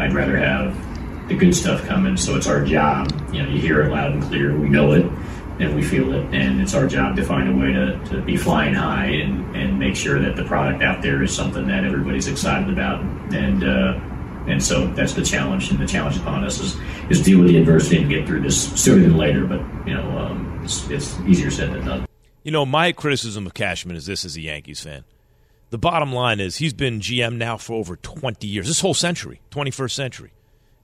[0.01, 2.17] I'd rather have the good stuff coming.
[2.17, 3.11] So it's our job.
[3.31, 4.57] You know, you hear it loud and clear.
[4.57, 5.05] We know it
[5.59, 6.33] and we feel it.
[6.33, 9.79] And it's our job to find a way to, to be flying high and, and
[9.79, 13.01] make sure that the product out there is something that everybody's excited about.
[13.33, 13.99] And uh,
[14.47, 15.71] and so that's the challenge.
[15.71, 16.77] And the challenge upon us is,
[17.09, 19.45] is deal with the adversity and get through this sooner than later.
[19.45, 22.05] But, you know, um, it's, it's easier said than done.
[22.43, 25.03] You know, my criticism of Cashman is this as a Yankees fan.
[25.71, 29.41] The bottom line is he's been GM now for over 20 years, this whole century,
[29.49, 30.31] 21st century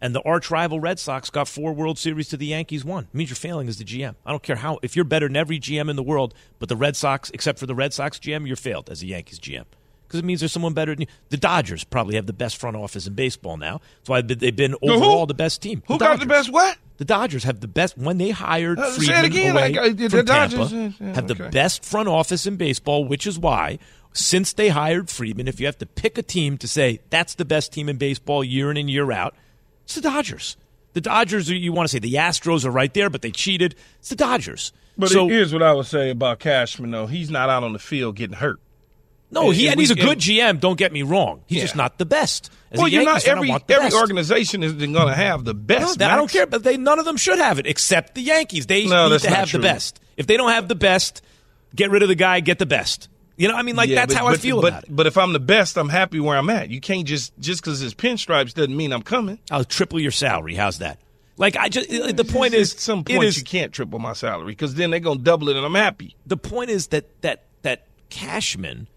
[0.02, 3.06] and the arch rival Red Sox got four World Series to the Yankees one.
[3.06, 4.16] It means you're failing as the GM.
[4.26, 6.76] I don't care how if you're better than every GM in the world, but the
[6.76, 9.66] Red Sox, except for the Red Sox GM, you're failed as a Yankees GM
[10.12, 11.08] because it means there's someone better than you.
[11.30, 13.80] The Dodgers probably have the best front office in baseball now.
[14.00, 15.84] That's why they've been overall the best team.
[15.88, 16.78] Who the got the best what?
[16.98, 20.70] The Dodgers have the best when they hired uh, Friedman again, away the from Dodgers
[20.70, 21.44] Tampa, yeah, have okay.
[21.46, 23.80] the best front office in baseball, which is why
[24.14, 27.46] since they hired Friedman, if you have to pick a team to say that's the
[27.46, 29.36] best team in baseball year in and year out,
[29.91, 30.58] it's the Dodgers.
[30.93, 33.75] The Dodgers, you want to say the Astros are right there, but they cheated.
[33.99, 34.73] It's the Dodgers.
[34.97, 37.08] But so, here's what I would say about Cashman, though.
[37.08, 38.60] He's not out on the field getting hurt.
[39.32, 40.60] No, and, he, and he's a good GM.
[40.60, 41.43] Don't get me wrong.
[41.47, 41.63] He's yeah.
[41.63, 42.51] just not the best.
[42.71, 43.95] As well, you're not every every best.
[43.95, 45.99] organization isn't going to have the best.
[45.99, 48.65] No, I don't care, but they none of them should have it except the Yankees.
[48.65, 49.60] They no, need to have true.
[49.60, 50.01] the best.
[50.17, 51.21] If they don't have the best,
[51.73, 52.41] get rid of the guy.
[52.41, 53.08] Get the best.
[53.38, 54.96] You know, I mean, like yeah, that's but, how but, I feel but, about it.
[54.96, 56.70] But if I'm the best, I'm happy where I'm at.
[56.70, 59.39] You can't just just because it's pinstripes doesn't mean I'm coming.
[59.50, 60.56] I'll triple your salary.
[60.56, 61.00] How's that?
[61.38, 64.13] Like I just uh, the point is at some point is, you can't triple my
[64.13, 66.15] salary because then they're gonna double it and I'm happy.
[66.26, 68.88] The point is that that that Cashman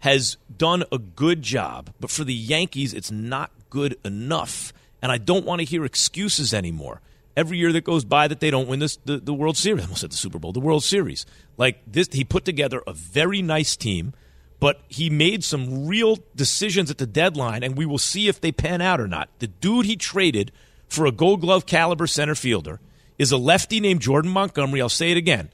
[0.00, 4.72] has done a good job, but for the Yankees it's not good enough.
[5.02, 7.00] And I don't want to hear excuses anymore.
[7.36, 9.84] Every year that goes by that they don't win this the, the World Series, I
[9.84, 11.26] almost said the Super Bowl, the World Series.
[11.56, 14.14] Like this he put together a very nice team
[14.58, 18.52] but he made some real decisions at the deadline, and we will see if they
[18.52, 19.28] pan out or not.
[19.38, 20.52] The dude he traded
[20.88, 22.80] for a gold glove caliber center fielder
[23.18, 24.80] is a lefty named Jordan Montgomery.
[24.80, 25.50] I'll say it again.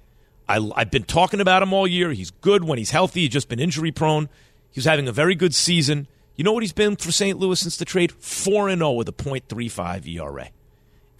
[0.49, 2.12] I, have been talking about him all year.
[2.12, 3.21] He's good when he's healthy.
[3.23, 4.29] He's just been injury prone.
[4.71, 6.07] He's having a very good season.
[6.37, 7.38] You know what he's been for St.
[7.38, 8.12] Louis since the trade?
[8.12, 10.49] 4 and 0 with a .35 ERA.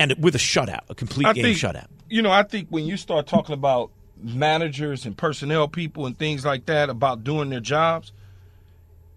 [0.03, 1.87] And with a shutout, a complete I game think, shutout.
[2.09, 6.45] You know, I think when you start talking about managers and personnel people and things
[6.45, 8.13] like that about doing their jobs,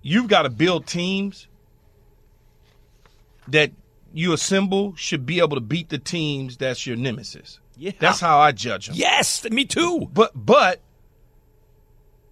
[0.01, 1.47] you've got to build teams
[3.47, 3.71] that
[4.13, 7.59] you assemble should be able to beat the teams that's your nemesis.
[7.77, 7.91] Yeah.
[7.99, 8.95] That's how I judge them.
[8.95, 10.07] Yes, me too.
[10.13, 10.81] But but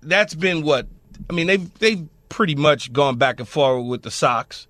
[0.01, 0.87] that's been what
[1.29, 1.47] I mean.
[1.47, 4.67] They've they've pretty much gone back and forward with the Sox.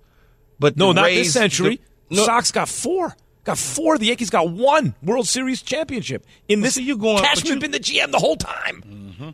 [0.58, 1.80] But no, not Rays, this century.
[2.08, 3.14] The, no, Sox got four.
[3.44, 3.98] Got four.
[3.98, 6.26] The Yankees got one World Series championship.
[6.48, 8.82] In this, so you going, Cashman you, been the GM the whole time.
[8.86, 9.30] Mm-hmm.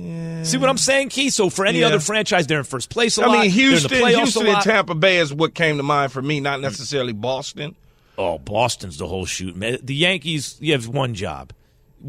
[0.00, 0.42] Yeah.
[0.44, 1.30] See what I'm saying, Key?
[1.30, 1.86] So for any yeah.
[1.86, 3.40] other franchise, they're in first place a I lot.
[3.40, 7.12] mean, Houston, Houston and Tampa Bay is what came to mind for me, not necessarily
[7.12, 7.76] Boston.
[8.16, 9.78] Oh, Boston's the whole shoot, man.
[9.82, 11.52] The Yankees, you have one job,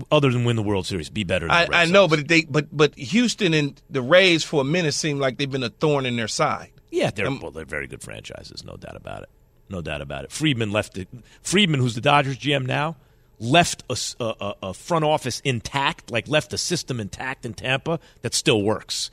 [0.09, 1.49] other than win the World Series, be better.
[1.49, 5.19] I, I know, but they, but but Houston and the Rays for a minute seemed
[5.19, 6.71] like they've been a thorn in their side.
[6.91, 9.29] Yeah, they're um, well, they're very good franchises, no doubt about it.
[9.71, 10.31] No doubt about it.
[10.31, 11.07] Friedman left it.
[11.41, 12.97] Friedman, who's the Dodgers GM now,
[13.39, 18.33] left a, a, a front office intact, like left a system intact in Tampa that
[18.33, 19.11] still works.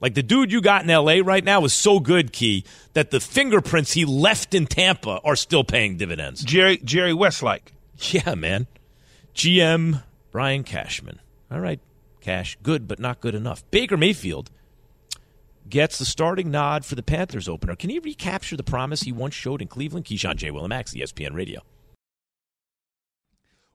[0.00, 3.18] Like the dude you got in LA right now is so good, Key, that the
[3.18, 6.44] fingerprints he left in Tampa are still paying dividends.
[6.44, 7.72] Jerry Jerry Westlake.
[8.12, 8.68] Yeah, man.
[9.34, 11.18] GM Brian Cashman.
[11.50, 11.80] All right,
[12.20, 12.56] Cash.
[12.62, 13.68] Good, but not good enough.
[13.72, 14.50] Baker Mayfield
[15.70, 17.76] gets the starting nod for the Panthers opener.
[17.76, 20.06] Can he recapture the promise he once showed in Cleveland?
[20.06, 20.50] Keyshawn J.
[20.50, 21.62] Willimax, ESPN Radio.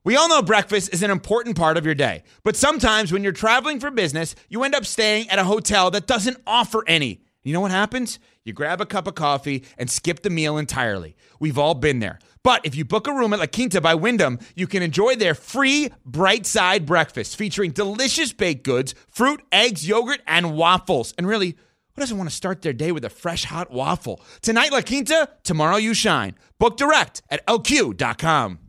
[0.06, 3.32] We all know breakfast is an important part of your day, but sometimes when you're
[3.32, 7.22] traveling for business, you end up staying at a hotel that doesn't offer any.
[7.42, 8.20] You know what happens?
[8.44, 11.16] You grab a cup of coffee and skip the meal entirely.
[11.40, 12.20] We've all been there.
[12.44, 15.34] But if you book a room at La Quinta by Wyndham, you can enjoy their
[15.34, 21.14] free bright side breakfast featuring delicious baked goods, fruit, eggs, yogurt, and waffles.
[21.18, 21.58] And really,
[21.96, 24.20] who doesn't want to start their day with a fresh hot waffle?
[24.42, 26.36] Tonight, La Quinta, tomorrow, you shine.
[26.60, 28.60] Book direct at lq.com.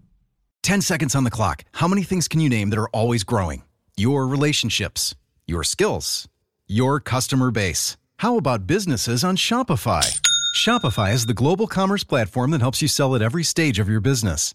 [0.63, 1.65] 10 seconds on the clock.
[1.73, 3.63] How many things can you name that are always growing?
[3.97, 5.15] Your relationships,
[5.47, 6.29] your skills,
[6.67, 7.97] your customer base.
[8.19, 10.21] How about businesses on Shopify?
[10.57, 14.01] Shopify is the global commerce platform that helps you sell at every stage of your
[14.01, 14.55] business.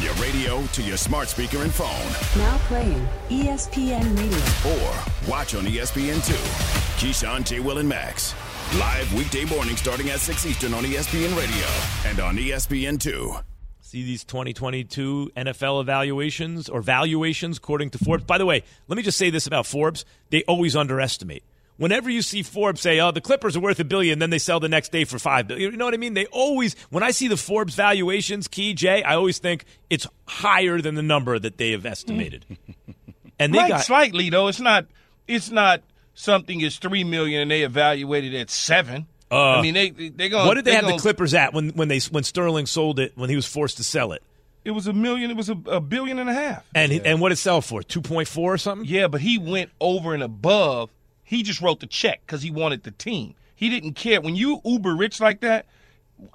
[0.00, 2.40] From your radio to your smart speaker and phone.
[2.40, 4.38] Now playing ESPN Radio.
[4.72, 6.32] Or watch on ESPN2.
[6.98, 7.60] Keyshawn, J.
[7.60, 8.34] Will, and Max.
[8.78, 11.66] Live weekday morning starting at 6 Eastern on ESPN Radio
[12.06, 13.44] and on ESPN2.
[13.80, 18.24] See these 2022 NFL evaluations or valuations according to Forbes.
[18.24, 20.06] By the way, let me just say this about Forbes.
[20.30, 21.44] They always underestimate.
[21.80, 24.60] Whenever you see Forbes say, oh, the Clippers are worth a billion, then they sell
[24.60, 25.70] the next day for five billion.
[25.70, 26.12] You know what I mean?
[26.12, 30.82] They always, when I see the Forbes valuations, Key J, I always think it's higher
[30.82, 32.44] than the number that they have estimated.
[33.38, 34.48] and they right, got slightly though.
[34.48, 34.88] It's not.
[35.26, 39.06] It's not something is three million and they evaluated at seven.
[39.30, 40.44] Uh, I mean, they they go.
[40.44, 42.98] What did they, they have gonna, the Clippers at when when they when Sterling sold
[42.98, 44.22] it when he was forced to sell it?
[44.66, 45.30] It was a million.
[45.30, 46.66] It was a, a billion and a half.
[46.74, 47.00] And yeah.
[47.06, 47.82] and what did it sell for?
[47.82, 48.86] Two point four or something?
[48.86, 50.90] Yeah, but he went over and above.
[51.30, 53.34] He just wrote the check because he wanted the team.
[53.54, 55.66] He didn't care when you uber rich like that.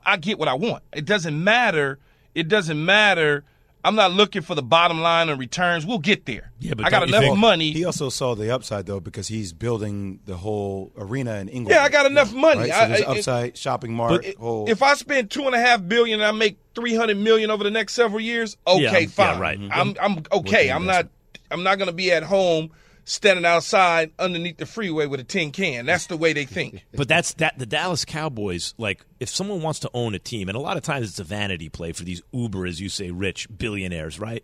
[0.05, 0.83] I get what I want.
[0.93, 1.99] It doesn't matter.
[2.33, 3.43] It doesn't matter
[3.85, 5.85] I'm not looking for the bottom line and returns.
[5.85, 6.51] We'll get there.
[6.59, 7.71] Yeah, but I got enough think, money.
[7.71, 11.75] He also saw the upside though because he's building the whole arena in Inglewood.
[11.75, 12.61] Yeah, I got enough money.
[12.61, 12.71] Right?
[12.71, 14.25] So I, there's I, upside it, shopping mart.
[14.39, 14.67] Whole...
[14.67, 17.63] If I spend two and a half billion and I make three hundred million over
[17.63, 19.35] the next several years, okay, yeah, fine.
[19.35, 19.59] Yeah, right.
[19.71, 20.71] I'm I'm okay.
[20.71, 21.07] I'm not
[21.51, 22.71] I'm not going to be at home
[23.05, 25.85] standing outside underneath the freeway with a tin can.
[25.85, 26.83] That's the way they think.
[26.95, 30.55] But that's that the Dallas Cowboys, like if someone wants to own a team, and
[30.57, 33.47] a lot of times it's a vanity play for these uber, as you say, rich
[33.55, 34.43] billionaires, right?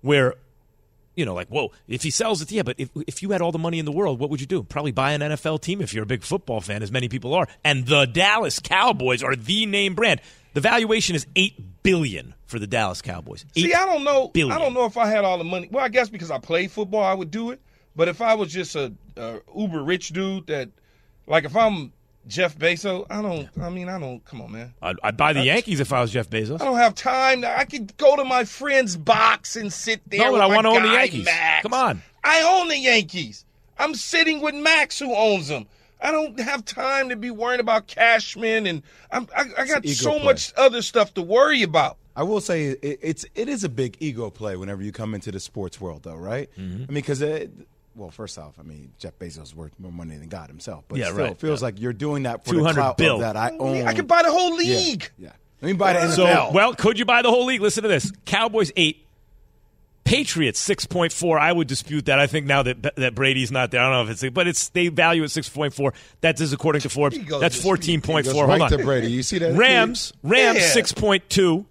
[0.00, 0.34] Where
[1.14, 3.52] you know, like, whoa, if he sells it, yeah, but if, if you had all
[3.52, 4.62] the money in the world, what would you do?
[4.62, 7.46] Probably buy an NFL team if you're a big football fan, as many people are.
[7.64, 10.20] And the Dallas Cowboys are the name brand.
[10.54, 13.44] The valuation is eight billion for the Dallas Cowboys.
[13.54, 14.28] See, I don't know.
[14.28, 14.56] billion.
[14.56, 15.68] I don't know if I had all the money.
[15.70, 17.60] Well, I guess because I played football, I would do it.
[17.94, 20.70] But if I was just a, a uber rich dude that,
[21.26, 21.92] like, if I'm
[22.26, 23.48] Jeff Bezos, I don't.
[23.60, 24.24] I mean, I don't.
[24.24, 24.74] Come on, man.
[24.80, 26.60] I'd, I'd buy the Yankees if I was Jeff Bezos.
[26.60, 27.44] I don't have time.
[27.44, 30.20] I could go to my friend's box and sit there.
[30.20, 31.24] No, with but I wanna own the Yankees.
[31.24, 31.62] Max.
[31.62, 32.02] Come on.
[32.24, 33.44] I own the Yankees.
[33.78, 35.66] I'm sitting with Max, who owns them.
[36.00, 40.12] I don't have time to be worrying about Cashman, and I'm, I, I got so
[40.12, 40.24] play.
[40.24, 41.96] much other stuff to worry about.
[42.14, 45.32] I will say it, it's it is a big ego play whenever you come into
[45.32, 46.50] the sports world, though, right?
[46.58, 46.74] Mm-hmm.
[46.74, 47.22] I mean, because
[47.94, 50.98] well, first off, I mean Jeff Bezos is worth more money than God himself, but
[50.98, 51.66] Yeah, still, right, it feels yeah.
[51.66, 53.16] like you're doing that for the clout bill.
[53.16, 53.86] of that I own.
[53.86, 55.10] I could buy the whole league.
[55.18, 55.30] Yeah,
[55.60, 56.12] let me buy the NFL.
[56.16, 57.60] So, well, could you buy the whole league?
[57.60, 59.06] Listen to this: Cowboys eight,
[60.04, 61.38] Patriots six point four.
[61.38, 62.18] I would dispute that.
[62.18, 64.68] I think now that that Brady's not there, I don't know if it's, but it's
[64.70, 65.94] they value at six point four.
[66.22, 67.16] That is according to Forbes.
[67.40, 68.46] That's to- fourteen point Goes four.
[68.46, 69.12] right Hold on, to Brady.
[69.12, 69.54] You see that?
[69.54, 70.66] Rams, Rams Yeah.
[70.68, 71.66] six point two.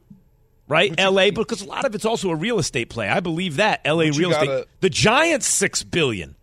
[0.72, 1.32] Right, L.A.
[1.32, 3.10] because a lot of it's also a real estate play.
[3.10, 4.10] I believe that L.A.
[4.10, 4.46] But real estate.
[4.46, 6.36] gotta- The Giants six billion.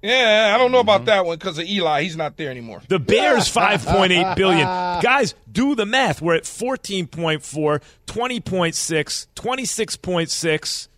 [0.00, 2.04] Yeah, I don't know about that one because of Eli.
[2.04, 2.82] He's not there anymore.
[2.86, 4.64] The Bears 5.8 billion.
[5.02, 6.22] Guys, do the math.
[6.22, 10.88] We're at 14.4, 20.6, 26.6.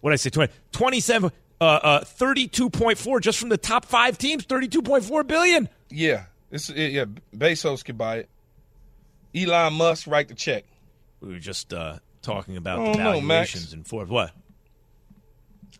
[0.00, 0.30] What did I say?
[0.30, 1.30] 20, 27
[1.60, 5.68] uh, uh 32.4 just from the top 5 teams, 32.4 billion.
[5.90, 7.04] Yeah, it's it, yeah.
[7.32, 8.28] Bezos could buy it.
[9.32, 10.64] Elon Musk write the check.
[11.24, 13.52] We were just uh talking about I the don't know, Max.
[13.52, 14.10] valuations and Forbes.
[14.10, 14.32] What?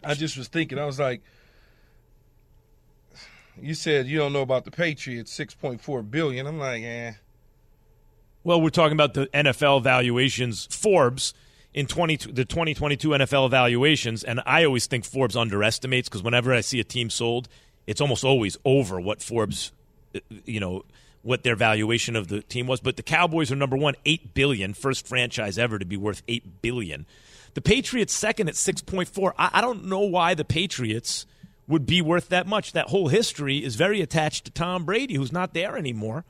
[0.03, 0.79] I just was thinking.
[0.79, 1.23] I was like,
[3.61, 6.47] you said you don't know about the Patriots, six point four billion.
[6.47, 7.13] I'm like, eh.
[8.43, 10.67] Well, we're talking about the NFL valuations.
[10.71, 11.33] Forbes
[11.73, 16.61] in 20, the 2022 NFL valuations, and I always think Forbes underestimates because whenever I
[16.61, 17.49] see a team sold,
[17.87, 19.73] it's almost always over what Forbes,
[20.15, 20.85] uh, you know,
[21.25, 22.81] what their valuation of the team was.
[22.81, 26.63] But the Cowboys are number one, eight billion, first franchise ever to be worth eight
[26.63, 27.07] billion.
[27.55, 29.35] The Patriots second at six point four.
[29.37, 31.27] I, I don't know why the Patriots
[31.67, 32.73] would be worth that much.
[32.73, 36.25] That whole history is very attached to Tom Brady, who's not there anymore.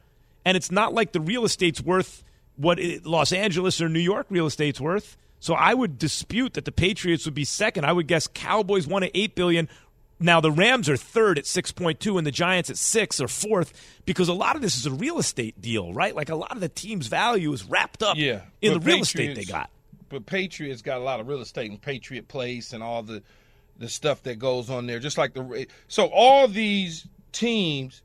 [0.45, 2.23] And it's not like the real estate's worth
[2.57, 5.17] what it, Los Angeles or New York real estate's worth.
[5.41, 7.85] So I would dispute that the Patriots would be second.
[7.85, 9.69] I would guess Cowboys won at eight billion.
[10.21, 13.29] Now the Rams are third at six point two, and the Giants at six or
[13.29, 13.73] fourth
[14.05, 16.15] because a lot of this is a real estate deal, right?
[16.15, 19.35] Like a lot of the team's value is wrapped up Yeah, in the real estate
[19.35, 19.71] they got.
[20.09, 23.23] But Patriots got a lot of real estate in Patriot Place and all the
[23.77, 24.99] the stuff that goes on there.
[24.99, 28.03] Just like the so all these teams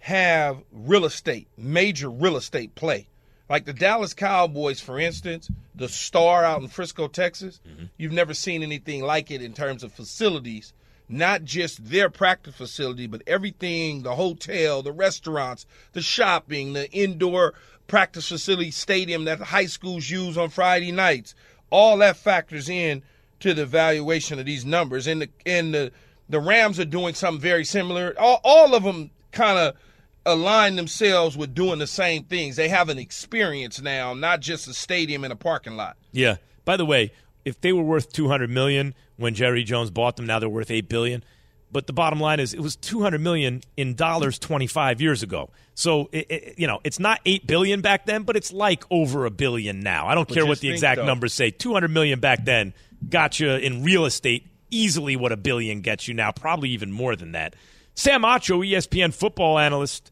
[0.00, 3.06] have real estate, major real estate play.
[3.48, 7.60] Like the Dallas Cowboys, for instance, the star out in Frisco, Texas.
[7.68, 7.84] Mm-hmm.
[7.98, 10.72] You've never seen anything like it in terms of facilities.
[11.08, 17.54] Not just their practice facility, but everything the hotel, the restaurants, the shopping, the indoor
[17.86, 21.34] practice facility stadium that the high schools use on Friday nights.
[21.70, 23.02] All that factors in
[23.40, 25.06] to the valuation of these numbers.
[25.06, 25.92] And the and the,
[26.28, 28.14] the Rams are doing something very similar.
[28.18, 29.76] All, all of them kind of
[30.24, 32.56] align themselves with doing the same things.
[32.56, 35.96] They have an experience now, not just a stadium and a parking lot.
[36.12, 36.36] Yeah.
[36.64, 37.12] By the way,
[37.44, 40.88] if they were worth 200 million when Jerry Jones bought them, now they're worth 8
[40.88, 41.22] billion.
[41.70, 45.48] But the bottom line is it was 200 million in dollars 25 years ago.
[45.74, 49.24] So it, it, you know, it's not 8 billion back then, but it's like over
[49.24, 50.06] a billion now.
[50.06, 51.50] I don't But care what the think, exact though- numbers say.
[51.50, 52.74] 200 million back then
[53.08, 57.16] got you in real estate easily what a billion gets you now, probably even more
[57.16, 57.54] than that.
[57.94, 60.10] Sam Acho, ESPN football analyst,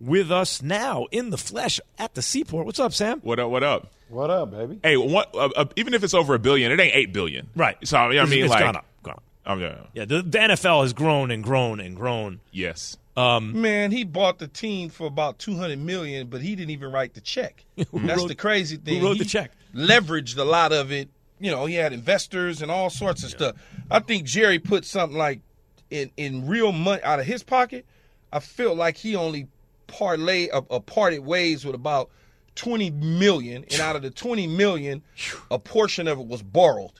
[0.00, 2.66] with us now in the flesh at the seaport.
[2.66, 3.20] What's up, Sam?
[3.20, 3.50] What up?
[3.50, 3.92] What up?
[4.08, 4.78] What up, baby?
[4.82, 7.76] Hey, what, uh, uh, even if it's over a billion, it ain't eight billion, Right.
[7.86, 9.22] So I mean, I It's- mean it's like, gone up, gone up.
[9.46, 12.40] I'm, uh, Yeah, the, the NFL has grown and grown and grown.
[12.52, 12.96] yes.
[13.16, 17.14] Man, he bought the team for about two hundred million, but he didn't even write
[17.14, 17.64] the check.
[17.76, 18.94] That's wrote- the crazy thing.
[18.96, 19.52] He wrote He the check?
[19.74, 21.08] Leveraged a lot of it.
[21.40, 23.56] You know, he had investors and all sorts of stuff.
[23.90, 25.40] I think Jerry put something like
[25.90, 27.84] in in real money out of his pocket.
[28.32, 29.46] I feel like he only
[29.86, 32.10] parlay a, a parted ways with about
[32.54, 35.02] twenty million, and out of the twenty million,
[35.50, 36.92] a portion of it was borrowed.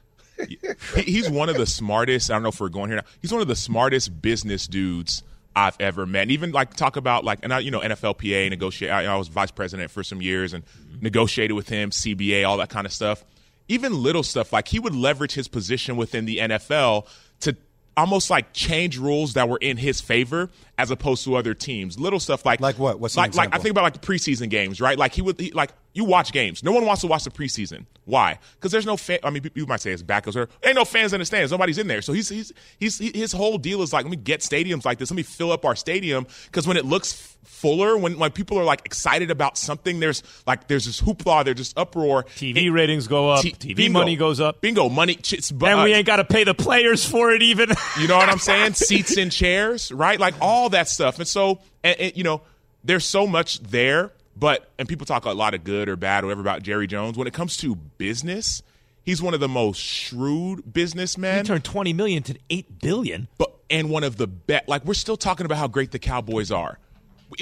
[0.96, 2.30] He's one of the smartest.
[2.30, 3.05] I don't know if we're going here now.
[3.22, 5.22] He's one of the smartest business dudes
[5.57, 6.22] I've ever met.
[6.22, 8.90] And even like talk about like, and I, you know, NFLPA negotiate.
[8.90, 10.64] I, I was vice president for some years and
[11.00, 13.24] negotiated with him, CBA, all that kind of stuff.
[13.68, 17.07] Even little stuff like he would leverage his position within the NFL
[17.40, 17.57] to
[17.96, 21.98] almost like change rules that were in his favor as opposed to other teams.
[21.98, 22.98] Little stuff like like what?
[23.00, 24.98] What's an like like I think about like the preseason games, right?
[24.98, 26.62] Like he would he, like you watch games.
[26.64, 27.86] No one wants to watch the preseason.
[28.04, 28.38] Why?
[28.56, 29.20] Because there's no fan.
[29.22, 31.52] I mean, you might say it's backers or ain't no fans in the stands.
[31.52, 32.02] Nobody's in there.
[32.02, 35.10] So he's he's he's his whole deal is like let me get stadiums like this.
[35.10, 37.12] Let me fill up our stadium because when it looks
[37.44, 41.58] fuller, when when people are like excited about something, there's like there's this hoopla, there's
[41.58, 42.24] this uproar.
[42.24, 43.98] TV ratings go up, T- TV bingo.
[44.00, 44.60] money goes up.
[44.60, 45.14] Bingo, money.
[45.14, 47.70] ch- It's, And we uh, ain't got to pay the players for it even.
[48.00, 48.74] you know what I'm saying?
[48.74, 50.18] Seats and chairs, right?
[50.18, 51.18] Like all that stuff.
[51.18, 52.42] And so, and, and, you know,
[52.82, 54.12] there's so much there.
[54.36, 57.16] But and people talk a lot of good or bad or whatever about Jerry Jones.
[57.16, 58.62] When it comes to business,
[59.04, 61.38] he's one of the most shrewd businessmen.
[61.38, 63.28] He turned 20 million to 8 billion.
[63.38, 64.68] But and one of the best.
[64.68, 66.78] Like we're still talking about how great the Cowboys are.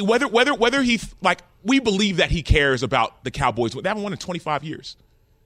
[0.00, 3.72] Whether whether whether he like we believe that he cares about the Cowboys.
[3.72, 4.96] They haven't won in 25 years.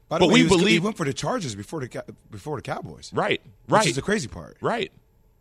[0.08, 2.04] By the but way, we he was- believe he went for the Chargers before the
[2.30, 3.12] before the Cowboys.
[3.14, 3.86] Right, Which right.
[3.86, 4.56] is the crazy part.
[4.60, 4.90] Right.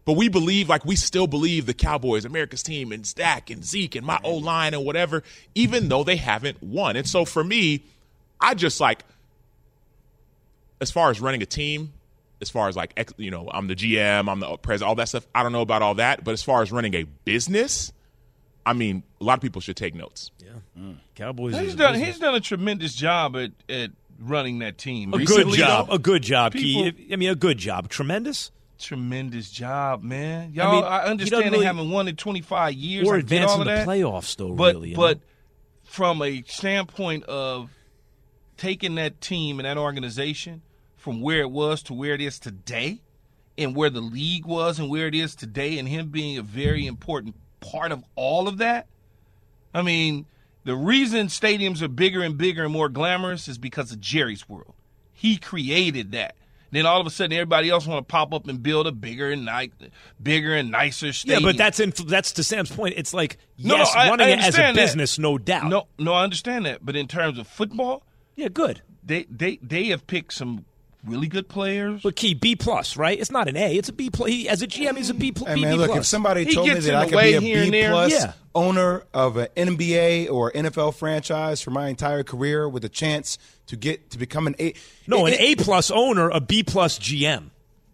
[0.06, 3.96] But we believe, like, we still believe the Cowboys, America's team, and Dak and Zeke
[3.96, 4.26] and my mm-hmm.
[4.28, 5.24] O line and whatever,
[5.56, 6.96] even though they haven't won.
[6.96, 7.84] And so for me,
[8.40, 9.04] I just like,
[10.80, 11.94] as far as running a team,
[12.40, 15.10] as far as like, ex- you know, I'm the GM, I'm the president, all that
[15.10, 16.24] stuff, I don't know about all that.
[16.24, 17.92] But as far as running a business,
[18.64, 20.30] I mean, a lot of people should take notes.
[20.40, 20.50] Yeah.
[20.80, 20.98] Mm.
[21.16, 21.58] Cowboys.
[21.58, 21.94] He's done.
[21.94, 22.10] business.
[22.10, 25.14] He's done a tremendous job at, at running that team.
[25.16, 25.88] a good job.
[25.88, 27.14] though, A good job, people- Key.
[27.14, 27.90] I mean, a good job.
[27.90, 28.52] Tremendous.
[28.78, 30.50] Tremendous job, man.
[30.50, 33.08] I Y'all, mean, I, understand doesn't they haven't won in 25 years.
[33.08, 33.88] Or I get advancing the that.
[33.88, 35.24] playoffs, though, But really, but know?
[35.84, 37.70] from a standpoint of
[38.58, 40.62] taking that team and that organization
[40.98, 43.02] from where it was to where it is today,
[43.58, 46.86] and where the league was and where it is today, and him being a very
[46.86, 48.88] important part of all of that.
[49.74, 50.26] I mean,
[50.66, 54.74] the reason stadiums are bigger and bigger and more glamorous is because of Jerry's World.
[55.14, 56.36] He created that.
[56.72, 59.32] Then all of a sudden, everybody else want to pop up and build a bigger
[59.32, 59.72] and ni-
[60.22, 61.44] bigger and nicer stadium.
[61.44, 62.96] Yeah, but that's in, that's to Sam's point.
[62.98, 64.76] It's like No, yes, no, I- running I it as a that.
[64.76, 65.68] business, no doubt.
[65.70, 66.86] No, no, I understand that.
[66.86, 68.04] But in terms of football,
[68.36, 68.82] yeah, good.
[69.04, 70.66] They they they have picked some
[71.06, 72.02] really good players.
[72.04, 73.20] But Key B plus, right?
[73.20, 73.76] It's not an A.
[73.76, 74.30] It's a B plus.
[74.30, 76.00] He, as a GM, he's a B, pl- Hey B, man, B look, plus.
[76.00, 77.90] if somebody He told me that I could be a here there.
[77.92, 78.34] plus Yeah.
[78.54, 83.38] owner of an NBA or NFL franchise for my entire career with a chance
[83.68, 84.74] to get to become an A.
[85.08, 87.52] no, it- an A plus owner, a B plus GM,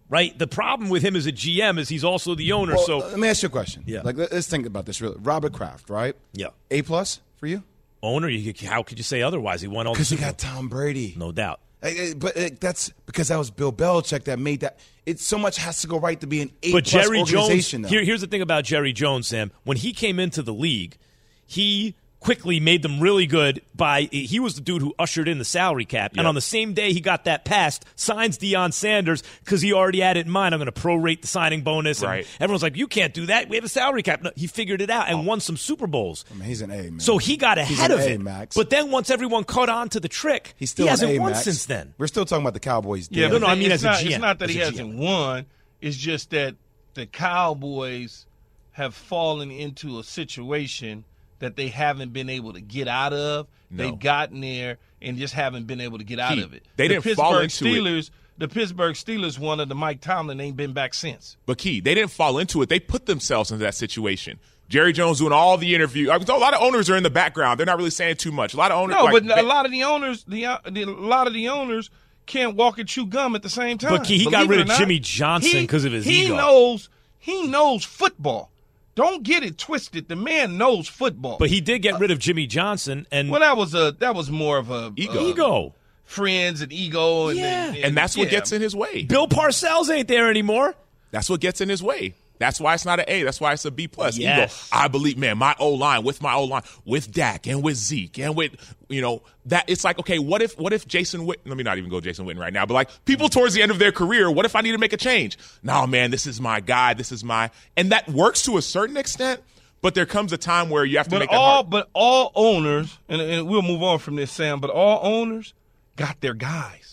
[0.08, 0.38] right?
[0.38, 2.74] The problem with him as a GM is he's also the owner.
[2.76, 3.82] Well, so let me ask you a question.
[3.86, 4.02] Yeah.
[4.02, 5.00] like let- let's think about this.
[5.00, 6.14] Really, Robert Kraft, right?
[6.32, 6.48] Yeah.
[6.70, 7.62] A plus for you
[8.04, 9.60] owner, you, how could you say otherwise?
[9.62, 11.14] He won all because you Super got Tom Brady.
[11.16, 11.60] No doubt.
[11.82, 14.78] But that's because that was Bill Belichick that made that.
[15.04, 17.70] It so much has to go right to be an A But plus Jerry Jones,
[17.70, 19.50] here, here's the thing about Jerry Jones, Sam.
[19.64, 20.96] When he came into the league,
[21.44, 25.44] he quickly made them really good by he was the dude who ushered in the
[25.44, 29.60] salary cap and on the same day he got that passed signs Deion Sanders because
[29.60, 32.26] he already had it in mind I'm going to prorate the signing bonus and Right.
[32.38, 34.88] everyone's like you can't do that we have a salary cap no, he figured it
[34.90, 35.22] out and oh.
[35.22, 37.00] won some Super Bowls I mean, he's an A man.
[37.00, 38.54] so he got He's ahead an of A, it Max.
[38.56, 41.32] but then once everyone caught on to the trick he's still he hasn't A, won
[41.32, 41.44] Max.
[41.44, 43.08] since then We're still talking about the Cowboys.
[43.10, 43.40] Yeah, deal.
[43.40, 44.94] No, no, I mean it's as a not, GM, It's not that as he hasn't
[44.94, 44.98] GM.
[44.98, 45.46] won.
[45.80, 46.54] It's just that
[46.94, 48.26] the Cowboys
[48.72, 51.04] have fallen into a situation
[51.42, 53.46] that they haven't been able to get out of.
[53.70, 53.84] No.
[53.84, 56.64] They've gotten there and just haven't been able to get out He- of it.
[56.76, 57.68] they the didn't Pittsburgh fall into it.
[57.68, 61.36] Steelers, The Pittsburgh Steelers one of the Mike Tomlin ain't been back since.
[61.46, 62.68] But key, they didn't fall into it.
[62.70, 64.38] They put themselves into that situation.
[64.68, 66.10] Jerry Jones doing all the interview.
[66.10, 67.58] I mean, a lot of owners are in the background.
[67.60, 68.54] They're not really saying too much.
[68.54, 68.96] A lot of owners.
[68.96, 71.90] No, like, but a lot of the owners, the, the a lot of the owners
[72.24, 73.90] can't walk and chew gum at the same time.
[73.98, 74.78] But he- he got rid of not.
[74.78, 76.36] Jimmy Johnson 'cause of his he ego.
[76.36, 76.88] knows
[77.18, 78.50] he knows football.
[78.94, 80.08] Don't get it twisted.
[80.08, 81.38] The man knows football.
[81.38, 84.30] but he did get rid of Jimmy Johnson and well, that was a that was
[84.30, 85.18] more of a Ego.
[85.20, 85.74] uh, ego
[86.04, 87.68] friends and ego, and Yeah.
[87.68, 88.32] and, and that's what yeah.
[88.32, 89.04] gets in his way.
[89.04, 90.74] Bill Parcells ain't there anymore
[91.10, 92.14] That's what gets in his way.
[92.42, 93.22] That's why it's not an A.
[93.22, 94.18] That's why it's a B plus.
[94.18, 94.68] Yes.
[94.70, 94.78] Ego.
[94.78, 98.18] I believe, man, my O line with my O line with Dak and with Zeke
[98.18, 98.52] and with
[98.88, 101.46] you know that it's like okay, what if what if Jason Witten?
[101.46, 103.70] Let me not even go Jason Witten right now, but like people towards the end
[103.70, 105.38] of their career, what if I need to make a change?
[105.62, 106.94] No, man, this is my guy.
[106.94, 109.40] This is my and that works to a certain extent.
[109.80, 111.70] But there comes a time where you have to But make that all hard.
[111.70, 114.60] but all owners, and, and we'll move on from this, Sam.
[114.60, 115.54] But all owners
[115.96, 116.91] got their guys.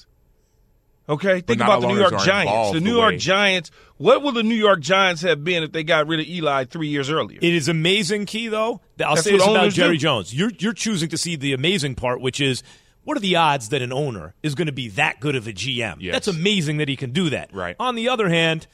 [1.10, 2.72] Okay, think about the New York Giants.
[2.72, 3.72] The the New York way- Giants.
[3.97, 6.88] What would the New York Giants have been if they got rid of Eli three
[6.88, 7.39] years earlier?
[7.41, 8.82] It is amazing, Key, though.
[9.03, 10.01] I'll That's say this about Jerry do.
[10.01, 10.34] Jones.
[10.34, 12.62] You're, you're choosing to see the amazing part, which is
[13.03, 15.51] what are the odds that an owner is going to be that good of a
[15.51, 15.95] GM?
[15.99, 16.14] Yes.
[16.14, 17.51] That's amazing that he can do that.
[17.53, 17.76] Right.
[17.80, 18.68] On the other hand,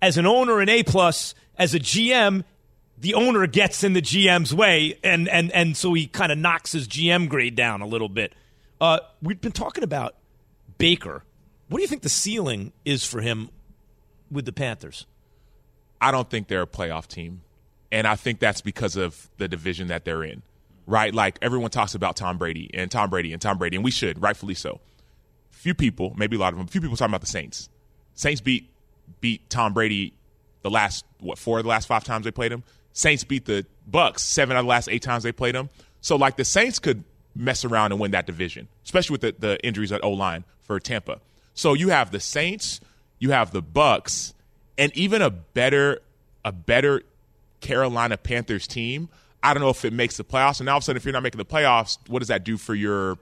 [0.00, 2.42] as an owner, an A plus, as a GM,
[2.98, 6.72] the owner gets in the GM's way, and and and so he kind of knocks
[6.72, 8.32] his GM grade down a little bit.
[8.80, 10.14] Uh, we've been talking about
[10.78, 11.22] Baker.
[11.68, 13.50] What do you think the ceiling is for him
[14.30, 15.06] with the Panthers?
[16.00, 17.42] I don't think they're a playoff team.
[17.92, 20.42] And I think that's because of the division that they're in,
[20.86, 21.14] right?
[21.14, 24.20] Like everyone talks about Tom Brady and Tom Brady and Tom Brady, and we should,
[24.20, 24.80] rightfully so.
[25.50, 27.68] Few people, maybe a lot of them, few people talking about the Saints.
[28.14, 28.68] Saints beat
[29.20, 30.14] beat Tom Brady
[30.62, 32.64] the last what four of the last five times they played him.
[32.92, 35.70] Saints beat the Bucks seven out of the last eight times they played him.
[36.00, 37.04] So like the Saints could
[37.36, 40.80] mess around and win that division, especially with the, the injuries at O line for
[40.80, 41.20] Tampa.
[41.56, 42.80] So you have the Saints,
[43.18, 44.34] you have the Bucks,
[44.78, 46.00] and even a better
[46.44, 47.02] a better
[47.60, 49.08] Carolina Panthers team.
[49.42, 50.60] I don't know if it makes the playoffs.
[50.60, 52.56] And all of a sudden, if you're not making the playoffs, what does that do
[52.56, 53.18] for your,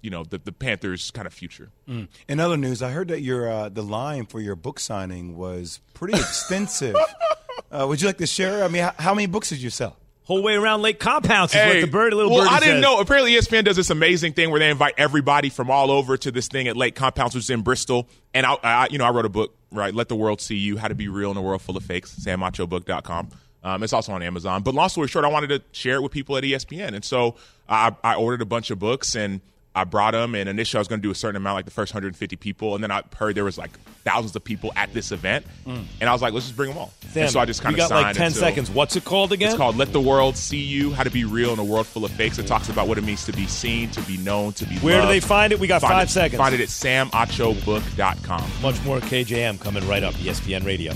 [0.00, 1.70] you know, the, the Panthers' kind of future?
[1.88, 2.08] Mm.
[2.28, 5.80] In other news, I heard that your uh, the line for your book signing was
[5.92, 6.96] pretty extensive.
[7.72, 8.64] uh, would you like to share?
[8.64, 9.96] I mean, how, how many books did you sell?
[10.28, 12.60] Whole way around Lake Compounce is Hey, what the bird, a little well, birdie I
[12.60, 12.82] didn't says.
[12.82, 13.00] know.
[13.00, 16.48] Apparently, ESPN does this amazing thing where they invite everybody from all over to this
[16.48, 18.06] thing at Lake Compounce, which is in Bristol.
[18.34, 19.94] And I, I you know, I wrote a book, right?
[19.94, 22.14] Let the world see you: How to Be Real in a World Full of Fakes.
[22.14, 23.30] SamAchoBook.com.
[23.64, 24.62] Um, it's also on Amazon.
[24.62, 27.34] But long story short, I wanted to share it with people at ESPN, and so
[27.68, 29.40] I, I ordered a bunch of books and
[29.78, 30.34] I brought them.
[30.34, 32.74] And initially, I was going to do a certain amount, like the first 150 people,
[32.74, 33.70] and then I heard there was like
[34.04, 35.84] thousands of people at this event, Mm.
[36.00, 36.92] and I was like, let's just bring them all.
[37.12, 38.70] Sam, and so I just kind of got like 10 until- seconds.
[38.70, 39.48] What's it called again?
[39.48, 42.04] It's called Let the World See You, How to Be Real in a World Full
[42.04, 42.38] of Fakes.
[42.38, 45.00] It talks about what it means to be seen, to be known, to be Where
[45.02, 45.58] do they find it?
[45.60, 46.38] We got Find five it- seconds.
[46.38, 48.50] Find it at samachobook.com.
[48.62, 50.14] Much more KJM coming right up.
[50.14, 50.92] ESPN Radio.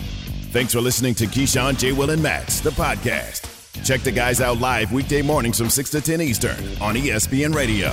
[0.52, 1.92] Thanks for listening to Keyshawn, J.
[1.92, 3.48] Will, and Max, the podcast.
[3.84, 7.92] Check the guys out live weekday mornings from 6 to 10 Eastern on ESPN Radio.